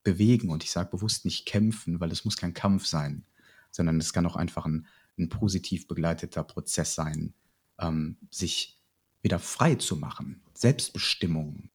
[0.05, 0.51] bewegen.
[0.51, 3.25] Und ich sage bewusst nicht kämpfen, weil es muss kein Kampf sein,
[3.73, 4.87] sondern es kann auch einfach ein,
[5.19, 7.35] ein positiv begleiteter Prozess sein,
[7.81, 8.81] ähm, sich
[9.21, 10.43] wieder frei zu machen.
[10.55, 11.71] Selbstbestimmung,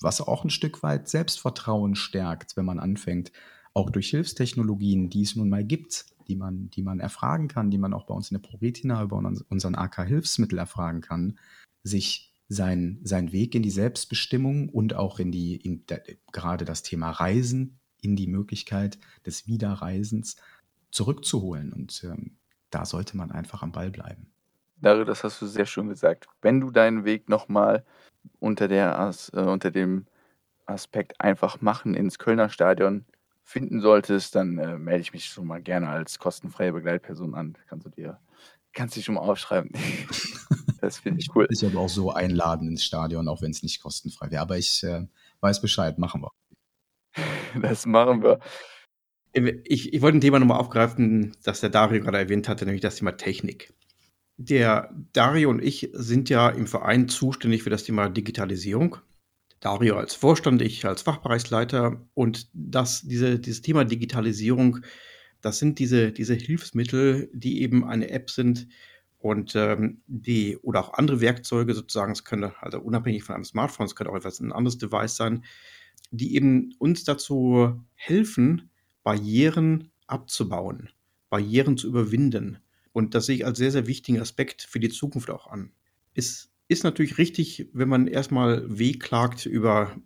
[0.00, 3.30] was auch ein Stück weit Selbstvertrauen stärkt, wenn man anfängt,
[3.74, 7.78] auch durch Hilfstechnologien, die es nun mal gibt, die man, die man erfragen kann, die
[7.78, 9.16] man auch bei uns in der ProRetina über
[9.48, 11.38] unseren AK-Hilfsmittel erfragen kann,
[11.82, 16.02] sich sein, sein Weg in die Selbstbestimmung und auch in die, in der,
[16.32, 20.36] gerade das Thema Reisen, in die Möglichkeit des Wiederreisens
[20.90, 21.72] zurückzuholen.
[21.72, 22.36] Und ähm,
[22.70, 24.32] da sollte man einfach am Ball bleiben.
[24.80, 26.26] Dario, das hast du sehr schön gesagt.
[26.42, 27.84] Wenn du deinen Weg nochmal
[28.38, 30.06] unter, äh, unter dem
[30.66, 33.04] Aspekt einfach machen ins Kölner Stadion
[33.50, 37.58] finden solltest, dann äh, melde ich mich schon mal gerne als kostenfreie Begleitperson an.
[37.68, 38.20] Kannst du dir,
[38.72, 39.72] kannst dich schon mal aufschreiben.
[40.80, 41.48] das finde ich cool.
[41.50, 44.42] Ich aber auch so einladen ins Stadion, auch wenn es nicht kostenfrei wäre.
[44.42, 45.06] Aber ich äh,
[45.40, 46.30] weiß Bescheid, machen wir.
[47.60, 48.38] das machen wir.
[49.32, 52.96] Ich, ich wollte ein Thema nochmal aufgreifen, das der Dario gerade erwähnt hatte, nämlich das
[52.96, 53.72] Thema Technik.
[54.36, 58.96] Der Dario und ich sind ja im Verein zuständig für das Thema Digitalisierung.
[59.60, 64.78] Dario als Vorstand, ich als Fachbereichsleiter und das, diese, dieses Thema Digitalisierung,
[65.42, 68.68] das sind diese, diese Hilfsmittel, die eben eine App sind
[69.18, 73.86] und ähm, die oder auch andere Werkzeuge sozusagen, es könnte also unabhängig von einem Smartphone,
[73.86, 75.44] es könnte auch etwas ein anderes Device sein,
[76.10, 78.70] die eben uns dazu helfen,
[79.02, 80.90] Barrieren abzubauen,
[81.28, 82.58] Barrieren zu überwinden.
[82.92, 85.72] Und das sehe ich als sehr, sehr wichtigen Aspekt für die Zukunft auch an.
[86.14, 89.96] Ist ist natürlich richtig, wenn man erstmal wehklagt über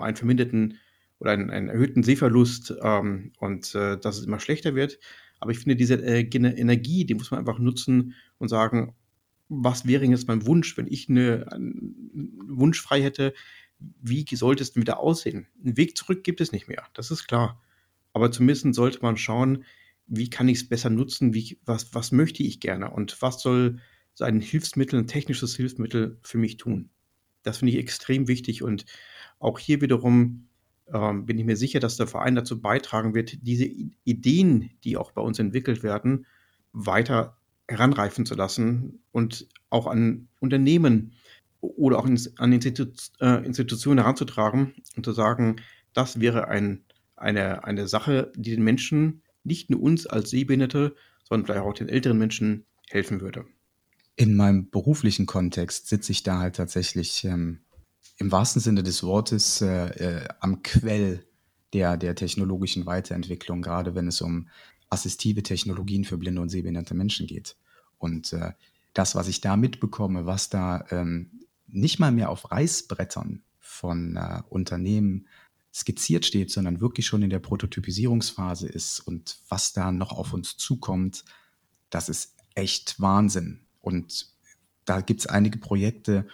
[0.00, 0.78] einen verminderten
[1.18, 4.98] oder einen, einen erhöhten Sehverlust ähm, und äh, dass es immer schlechter wird.
[5.40, 8.94] Aber ich finde, diese äh, Energie, die muss man einfach nutzen und sagen,
[9.48, 13.32] was wäre jetzt mein Wunsch, wenn ich eine, einen Wunsch frei hätte,
[13.78, 15.46] wie sollte es denn wieder aussehen?
[15.64, 17.62] Einen Weg zurück gibt es nicht mehr, das ist klar.
[18.12, 19.64] Aber zumindest sollte man schauen,
[20.06, 23.78] wie kann ich es besser nutzen, wie, was, was möchte ich gerne und was soll
[24.20, 26.90] ein Hilfsmittel, ein technisches Hilfsmittel für mich tun.
[27.42, 28.86] Das finde ich extrem wichtig und
[29.38, 30.48] auch hier wiederum
[30.92, 33.66] ähm, bin ich mir sicher, dass der Verein dazu beitragen wird, diese
[34.04, 36.26] Ideen, die auch bei uns entwickelt werden,
[36.72, 37.36] weiter
[37.68, 41.12] heranreifen zu lassen und auch an Unternehmen
[41.60, 42.86] oder auch an Institu
[43.20, 45.56] äh, Institutionen heranzutragen und zu sagen,
[45.92, 46.84] das wäre ein,
[47.16, 50.94] eine, eine Sache, die den Menschen, nicht nur uns als Sehbehinderte,
[51.24, 53.46] sondern vielleicht auch den älteren Menschen helfen würde.
[54.16, 57.60] In meinem beruflichen Kontext sitze ich da halt tatsächlich ähm,
[58.16, 61.26] im wahrsten Sinne des Wortes äh, äh, am Quell
[61.72, 64.48] der, der technologischen Weiterentwicklung, gerade wenn es um
[64.88, 67.56] assistive Technologien für blinde und sehbehinderte Menschen geht.
[67.98, 68.52] Und äh,
[68.94, 74.40] das, was ich da mitbekomme, was da ähm, nicht mal mehr auf Reißbrettern von äh,
[74.48, 75.26] Unternehmen
[75.74, 80.56] skizziert steht, sondern wirklich schon in der Prototypisierungsphase ist und was da noch auf uns
[80.56, 81.24] zukommt,
[81.90, 83.65] das ist echt Wahnsinn.
[83.86, 84.26] Und
[84.84, 86.26] da gibt es einige Projekte,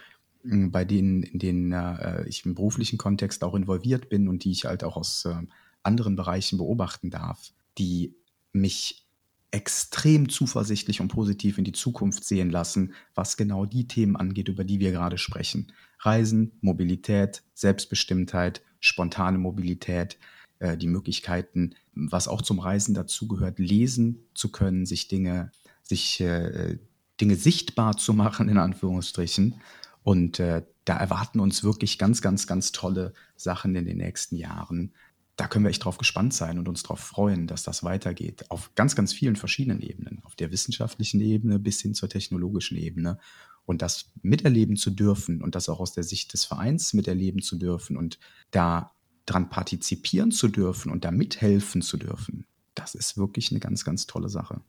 [0.43, 4.53] hm, bei denen, in denen äh, ich im beruflichen Kontext auch involviert bin und die
[4.53, 5.35] ich halt auch aus äh,
[5.83, 8.15] anderen Bereichen beobachten darf, die
[8.55, 9.07] mich
[9.51, 14.65] extrem zuversichtlich und positiv in die Zukunft sehen lassen, was genau die Themen angeht, über
[14.65, 15.73] die wir gerade sprechen.
[15.99, 20.17] Reisen, Mobilität, Selbstbestimmtheit, spontane Mobilität,
[20.59, 26.79] äh, die Möglichkeiten, was auch zum Reisen dazugehört, lesen zu können, sich Dinge, sich äh,
[27.23, 29.61] Dinge sichtbar zu machen, in Anführungsstrichen.
[30.03, 34.93] Und äh, da erwarten uns wirklich ganz, ganz, ganz tolle Sachen in den nächsten Jahren.
[35.37, 38.51] Da können wir echt drauf gespannt sein und uns darauf freuen, dass das weitergeht.
[38.51, 40.21] Auf ganz, ganz vielen verschiedenen Ebenen.
[40.25, 43.19] Auf der wissenschaftlichen Ebene bis hin zur technologischen Ebene.
[43.67, 47.57] Und das miterleben zu dürfen und das auch aus der Sicht des Vereins miterleben zu
[47.57, 48.19] dürfen und
[48.51, 48.91] da
[49.27, 54.09] dran partizipieren zu dürfen und da mithelfen zu dürfen, das ist wirklich eine ganz, ganz
[54.09, 54.61] tolle Sache.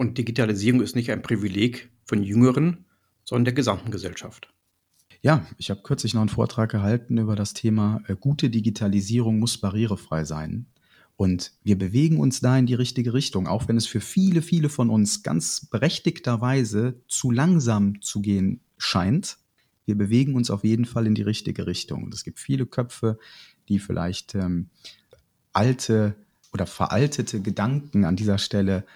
[0.00, 2.86] Und Digitalisierung ist nicht ein Privileg von Jüngeren,
[3.22, 4.50] sondern der gesamten Gesellschaft.
[5.20, 9.58] Ja, ich habe kürzlich noch einen Vortrag gehalten über das Thema äh, gute Digitalisierung muss
[9.58, 10.64] barrierefrei sein.
[11.16, 14.70] Und wir bewegen uns da in die richtige Richtung, auch wenn es für viele, viele
[14.70, 19.36] von uns ganz berechtigterweise zu langsam zu gehen scheint.
[19.84, 22.04] Wir bewegen uns auf jeden Fall in die richtige Richtung.
[22.04, 23.18] Und es gibt viele Köpfe,
[23.68, 24.70] die vielleicht ähm,
[25.52, 26.14] alte
[26.54, 28.86] oder veraltete Gedanken an dieser Stelle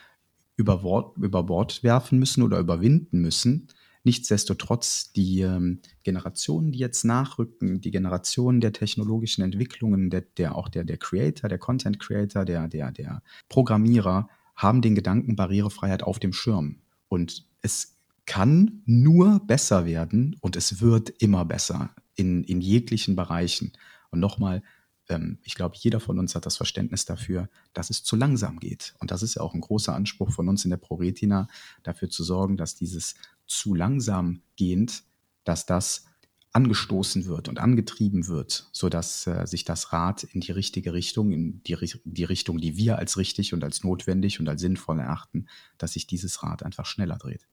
[0.56, 3.68] über Bord, über Bord werfen müssen oder überwinden müssen.
[4.04, 10.68] Nichtsdestotrotz, die ähm, Generationen, die jetzt nachrücken, die Generationen der technologischen Entwicklungen, der, der auch
[10.68, 16.18] der, der Creator, der Content Creator, der, der, der Programmierer, haben den Gedanken Barrierefreiheit auf
[16.18, 16.80] dem Schirm.
[17.08, 17.96] Und es
[18.26, 23.72] kann nur besser werden und es wird immer besser in, in jeglichen Bereichen.
[24.10, 24.62] Und nochmal,
[25.08, 28.94] ähm, ich glaube, jeder von uns hat das Verständnis dafür, dass es zu langsam geht.
[29.00, 31.48] Und das ist ja auch ein großer Anspruch von uns in der ProRetina,
[31.82, 33.14] dafür zu sorgen, dass dieses
[33.46, 35.02] zu langsam gehend,
[35.44, 36.06] dass das
[36.52, 41.62] angestoßen wird und angetrieben wird, sodass äh, sich das Rad in die richtige Richtung, in
[41.64, 45.46] die, die Richtung, die wir als richtig und als notwendig und als sinnvoll erachten,
[45.78, 47.48] dass sich dieses Rad einfach schneller dreht.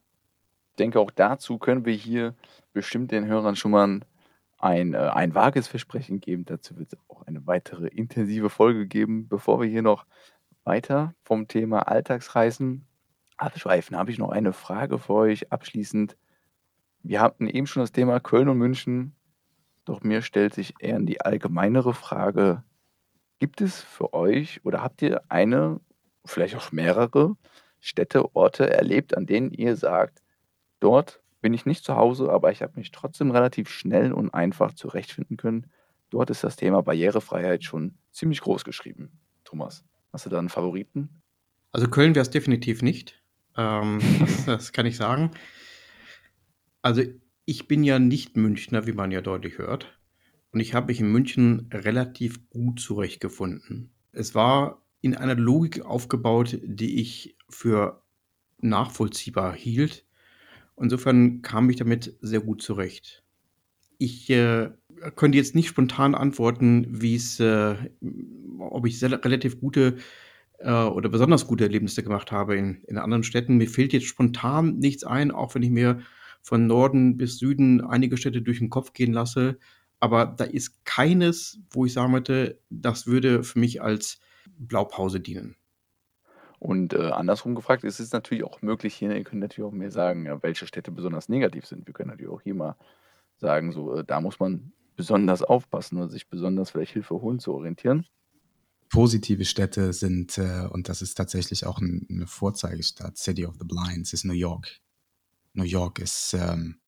[0.70, 2.36] Ich denke, auch dazu können wir hier
[2.74, 4.02] bestimmt den Hörern schon mal
[4.64, 6.45] ein, äh, ein vages Versprechen geben.
[6.45, 9.28] Dazu wird es auch eine weitere intensive Folge geben.
[9.28, 10.05] Bevor wir hier noch
[10.64, 12.86] weiter vom Thema Alltagsreisen
[13.38, 16.16] abschweifen, habe ich noch eine Frage für euch abschließend.
[17.03, 19.16] Wir hatten eben schon das Thema Köln und München,
[19.86, 22.64] doch mir stellt sich eher die allgemeinere Frage,
[23.39, 25.80] gibt es für euch oder habt ihr eine,
[26.26, 27.36] vielleicht auch mehrere
[27.80, 30.22] Städte, Orte erlebt, an denen ihr sagt,
[30.80, 34.74] dort bin ich nicht zu Hause, aber ich habe mich trotzdem relativ schnell und einfach
[34.74, 35.68] zurechtfinden können.
[36.10, 39.12] Dort ist das Thema Barrierefreiheit schon ziemlich groß geschrieben.
[39.44, 39.84] Thomas,
[40.14, 41.22] hast du da einen Favoriten?
[41.72, 43.22] Also Köln wäre es definitiv nicht.
[43.58, 45.32] Ähm, das, das, kann ich sagen.
[46.82, 47.04] Also
[47.46, 49.98] ich bin ja nicht Münchner, wie man ja deutlich hört.
[50.52, 53.92] Und ich habe mich in München relativ gut zurechtgefunden.
[54.12, 58.04] Es war in einer Logik aufgebaut, die ich für
[58.60, 60.06] nachvollziehbar hielt.
[60.78, 63.24] Insofern kam ich damit sehr gut zurecht.
[63.97, 64.72] Ich äh,
[65.15, 67.76] könnte jetzt nicht spontan antworten, wie es, äh,
[68.59, 69.97] ob ich sehr, relativ gute
[70.59, 73.57] äh, oder besonders gute Erlebnisse gemacht habe in, in anderen Städten.
[73.57, 76.01] Mir fehlt jetzt spontan nichts ein, auch wenn ich mir
[76.41, 79.59] von Norden bis Süden einige Städte durch den Kopf gehen lasse.
[79.99, 84.19] Aber da ist keines, wo ich sagen würde, das würde für mich als
[84.57, 85.55] Blaupause dienen.
[86.62, 89.91] Und äh, andersrum gefragt, ist es natürlich auch möglich, hier, ihr könnt natürlich auch mehr
[89.91, 91.88] sagen, ja, welche Städte besonders negativ sind.
[91.88, 92.76] Wir können natürlich auch hier mal
[93.38, 97.53] sagen, so, äh, da muss man besonders aufpassen oder sich besonders vielleicht Hilfe holen zu
[97.53, 98.05] orientieren
[98.91, 103.66] positive Städte sind, äh, und das ist tatsächlich auch ein, eine Vorzeigestadt, City of the
[103.66, 104.80] Blinds, ist New York.
[105.53, 106.80] New York ist ähm,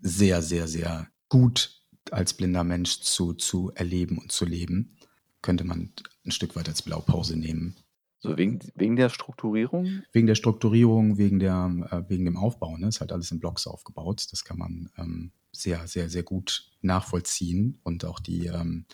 [0.00, 1.80] sehr, sehr, sehr gut
[2.10, 4.98] als blinder Mensch zu, zu erleben und zu leben.
[5.40, 5.92] Könnte man
[6.24, 7.76] ein Stück weit als Blaupause nehmen.
[8.22, 10.02] So wegen, wegen der Strukturierung?
[10.12, 12.76] Wegen der Strukturierung, wegen, der, äh, wegen dem Aufbau.
[12.76, 12.86] Ne?
[12.86, 14.26] Ist halt alles in Blocks aufgebaut.
[14.30, 17.80] Das kann man ähm, sehr, sehr, sehr gut nachvollziehen.
[17.82, 18.86] Und auch die, ähm,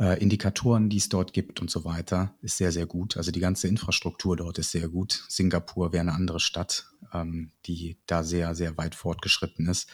[0.00, 3.18] äh, Indikatoren, die es dort gibt und so weiter, ist sehr, sehr gut.
[3.18, 5.24] Also die ganze Infrastruktur dort ist sehr gut.
[5.28, 9.90] Singapur wäre eine andere Stadt, ähm, die da sehr, sehr weit fortgeschritten ist.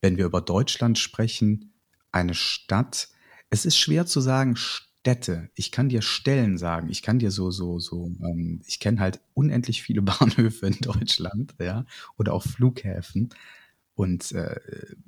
[0.00, 1.74] Wenn wir über Deutschland sprechen,
[2.10, 3.10] eine Stadt,
[3.50, 4.56] es ist schwer zu sagen,
[5.00, 5.50] Städte.
[5.54, 6.88] Ich kann dir Stellen sagen.
[6.90, 11.54] Ich kann dir so, so, so, ähm, ich kenne halt unendlich viele Bahnhöfe in Deutschland,
[11.58, 11.86] ja,
[12.18, 13.30] oder auch Flughäfen.
[13.94, 14.58] Und äh,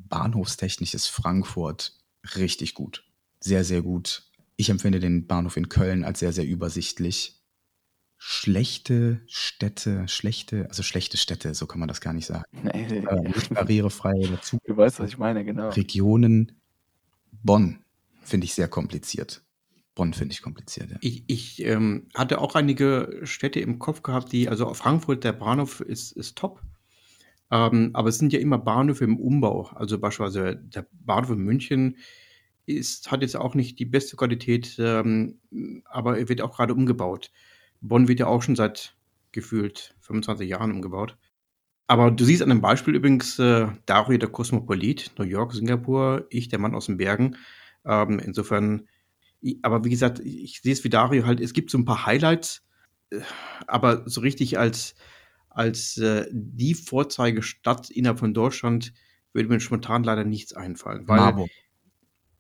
[0.09, 1.99] bahnhofstechnisch ist Frankfurt
[2.37, 3.05] richtig gut.
[3.41, 4.25] Sehr, sehr gut
[4.57, 7.41] ich empfinde den Bahnhof in Köln als sehr, sehr übersichtlich.
[8.17, 12.45] Schlechte Städte, schlechte, also schlechte Städte, so kann man das gar nicht sagen.
[12.63, 14.59] Nee, äh, nicht barrierefrei dazu.
[14.65, 15.71] Du weißt, was ich meine, genau.
[15.71, 16.61] Regionen.
[17.43, 17.81] Bonn
[18.23, 19.43] finde ich sehr kompliziert.
[19.95, 20.91] Bonn finde ich kompliziert.
[20.91, 20.97] Ja.
[21.01, 25.81] Ich, ich ähm, hatte auch einige Städte im Kopf gehabt, die, also Frankfurt, der Bahnhof
[25.81, 26.63] ist, ist top.
[27.51, 29.71] Ähm, aber es sind ja immer Bahnhöfe im Umbau.
[29.75, 31.99] Also beispielsweise der Bahnhof in München
[32.65, 35.41] ist, hat jetzt auch nicht die beste Qualität, ähm,
[35.85, 37.31] aber er wird auch gerade umgebaut.
[37.83, 38.97] Bonn wird ja auch schon seit
[39.33, 41.19] gefühlt 25 Jahren umgebaut.
[41.89, 46.49] Aber du siehst an dem Beispiel übrigens äh, Dario der Kosmopolit, New York, Singapur, ich,
[46.49, 47.37] der Mann aus den Bergen.
[47.85, 48.89] Ähm, insofern,
[49.63, 52.63] aber wie gesagt, ich sehe es wie Dario halt, es gibt so ein paar Highlights,
[53.11, 53.21] äh,
[53.67, 54.95] aber so richtig als,
[55.49, 58.93] als äh, die Vorzeigestadt innerhalb von Deutschland
[59.33, 61.09] würde mir spontan leider nichts einfallen.
[61.09, 61.51] Weil Marburg.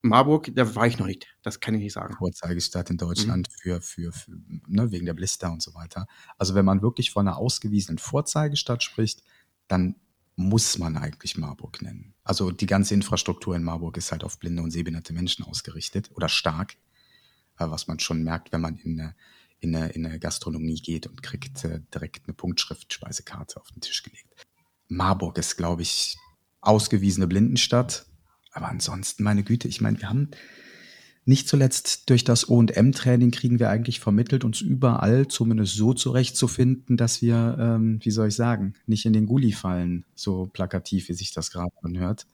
[0.03, 1.28] Marburg, da war ich noch nicht.
[1.42, 2.16] Das kann ich nicht sagen.
[2.16, 3.61] Vorzeigestadt in Deutschland mhm.
[3.61, 4.32] für, für, für
[4.66, 6.07] ne, wegen der Blister und so weiter.
[6.38, 9.22] Also wenn man wirklich von einer ausgewiesenen Vorzeigestadt spricht,
[9.68, 9.94] dann
[10.34, 12.14] muss man eigentlich Marburg nennen.
[12.24, 16.28] Also die ganze Infrastruktur in Marburg ist halt auf blinde und sehbehinderte Menschen ausgerichtet oder
[16.28, 16.76] stark,
[17.70, 19.14] was man schon merkt, wenn man in eine,
[19.60, 24.02] in eine, in eine Gastronomie geht und kriegt äh, direkt eine Punktschrift-Speisekarte auf den Tisch
[24.02, 24.34] gelegt.
[24.88, 26.18] Marburg ist, glaube ich,
[26.60, 28.06] ausgewiesene Blindenstadt
[28.52, 30.28] aber ansonsten, meine Güte, ich meine, wir haben,
[31.24, 37.22] nicht zuletzt durch das O&M-Training kriegen wir eigentlich vermittelt, uns überall zumindest so zurechtzufinden, dass
[37.22, 41.32] wir, ähm, wie soll ich sagen, nicht in den Gully fallen, so plakativ, wie sich
[41.32, 42.26] das gerade anhört.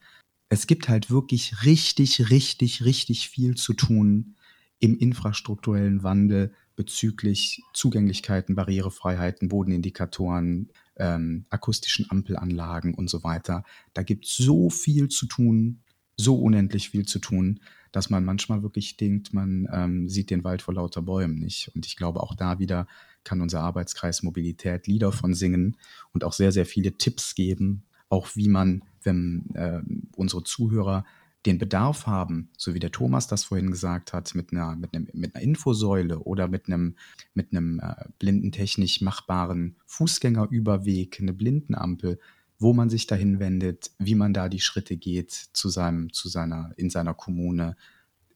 [0.49, 4.37] Es gibt halt wirklich richtig, richtig, richtig viel zu tun
[4.81, 13.65] im infrastrukturellen Wandel bezüglich Zugänglichkeiten, Barrierefreiheiten, Bodenindikatoren, ähm, akustischen Ampelanlagen und so weiter.
[13.95, 15.81] Da gibt es so viel zu tun,
[16.17, 17.61] so unendlich viel zu tun,
[17.93, 21.71] dass man manchmal wirklich denkt, man ähm, sieht den Wald vor lauter Bäumen nicht.
[21.75, 22.87] Und ich glaube, auch da wieder
[23.25, 25.77] kann unser Arbeitskreis Mobilität Lieder von singen
[26.13, 29.81] und auch sehr, sehr viele Tipps geben, auch wie man, wenn äh,
[30.17, 31.05] unsere Zuhörer
[31.49, 35.09] den Bedarf haben, so wie der Thomas das vorhin gesagt hat, mit einer, mit einem,
[35.15, 36.97] mit einer Infosäule oder mit einem,
[37.35, 42.21] mit einem äh, blindentechnisch machbaren Fußgängerüberweg, eine Blindenampel,
[42.59, 46.73] wo man sich dahin wendet, wie man da die Schritte geht zu seinem, zu seiner,
[46.77, 47.77] in seiner Kommune.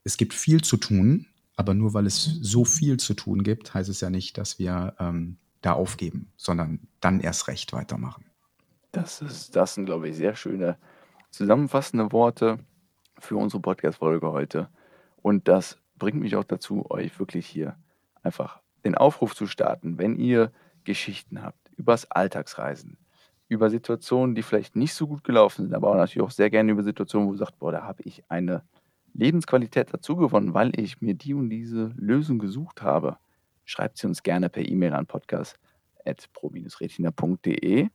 [0.04, 3.90] Es gibt viel zu tun, aber nur weil es so viel zu tun gibt, heißt
[3.90, 8.24] es ja nicht, dass wir ähm, da aufgeben, sondern dann erst recht weitermachen.
[8.92, 10.78] Das, ist, das sind, glaube ich, sehr schöne
[11.30, 12.58] zusammenfassende Worte
[13.22, 14.68] für unsere Podcast-Folge heute.
[15.22, 17.76] Und das bringt mich auch dazu, euch wirklich hier
[18.22, 20.52] einfach den Aufruf zu starten, wenn ihr
[20.84, 22.98] Geschichten habt übers Alltagsreisen,
[23.48, 26.72] über Situationen, die vielleicht nicht so gut gelaufen sind, aber auch natürlich auch sehr gerne
[26.72, 28.62] über Situationen, wo ihr sagt, boah, da habe ich eine
[29.14, 33.16] Lebensqualität dazu gewonnen, weil ich mir die und diese Lösung gesucht habe.
[33.64, 37.88] Schreibt sie uns gerne per E-Mail an podcast.pro-retina.de.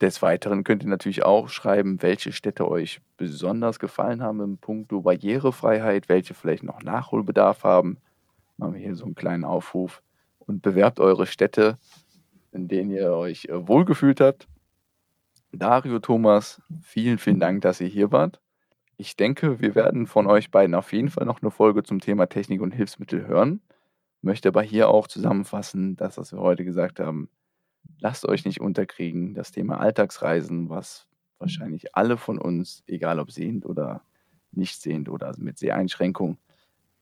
[0.00, 4.88] Des Weiteren könnt ihr natürlich auch schreiben, welche Städte euch besonders gefallen haben im Punkt
[4.90, 7.98] Barrierefreiheit, welche vielleicht noch Nachholbedarf haben.
[8.56, 10.02] Machen wir hier so einen kleinen Aufruf
[10.38, 11.78] und bewerbt eure Städte,
[12.52, 14.48] in denen ihr euch äh, wohlgefühlt habt.
[15.52, 18.40] Dario, Thomas, vielen, vielen Dank, dass ihr hier wart.
[18.96, 22.26] Ich denke, wir werden von euch beiden auf jeden Fall noch eine Folge zum Thema
[22.26, 23.60] Technik und Hilfsmittel hören.
[24.22, 27.28] Möchte aber hier auch zusammenfassen, das, was wir heute gesagt haben.
[28.00, 29.34] Lasst euch nicht unterkriegen.
[29.34, 31.06] Das Thema Alltagsreisen, was
[31.38, 34.02] wahrscheinlich alle von uns, egal ob sehend oder
[34.52, 36.38] nicht sehend oder mit Seheinschränkung,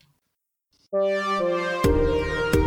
[0.94, 2.63] Música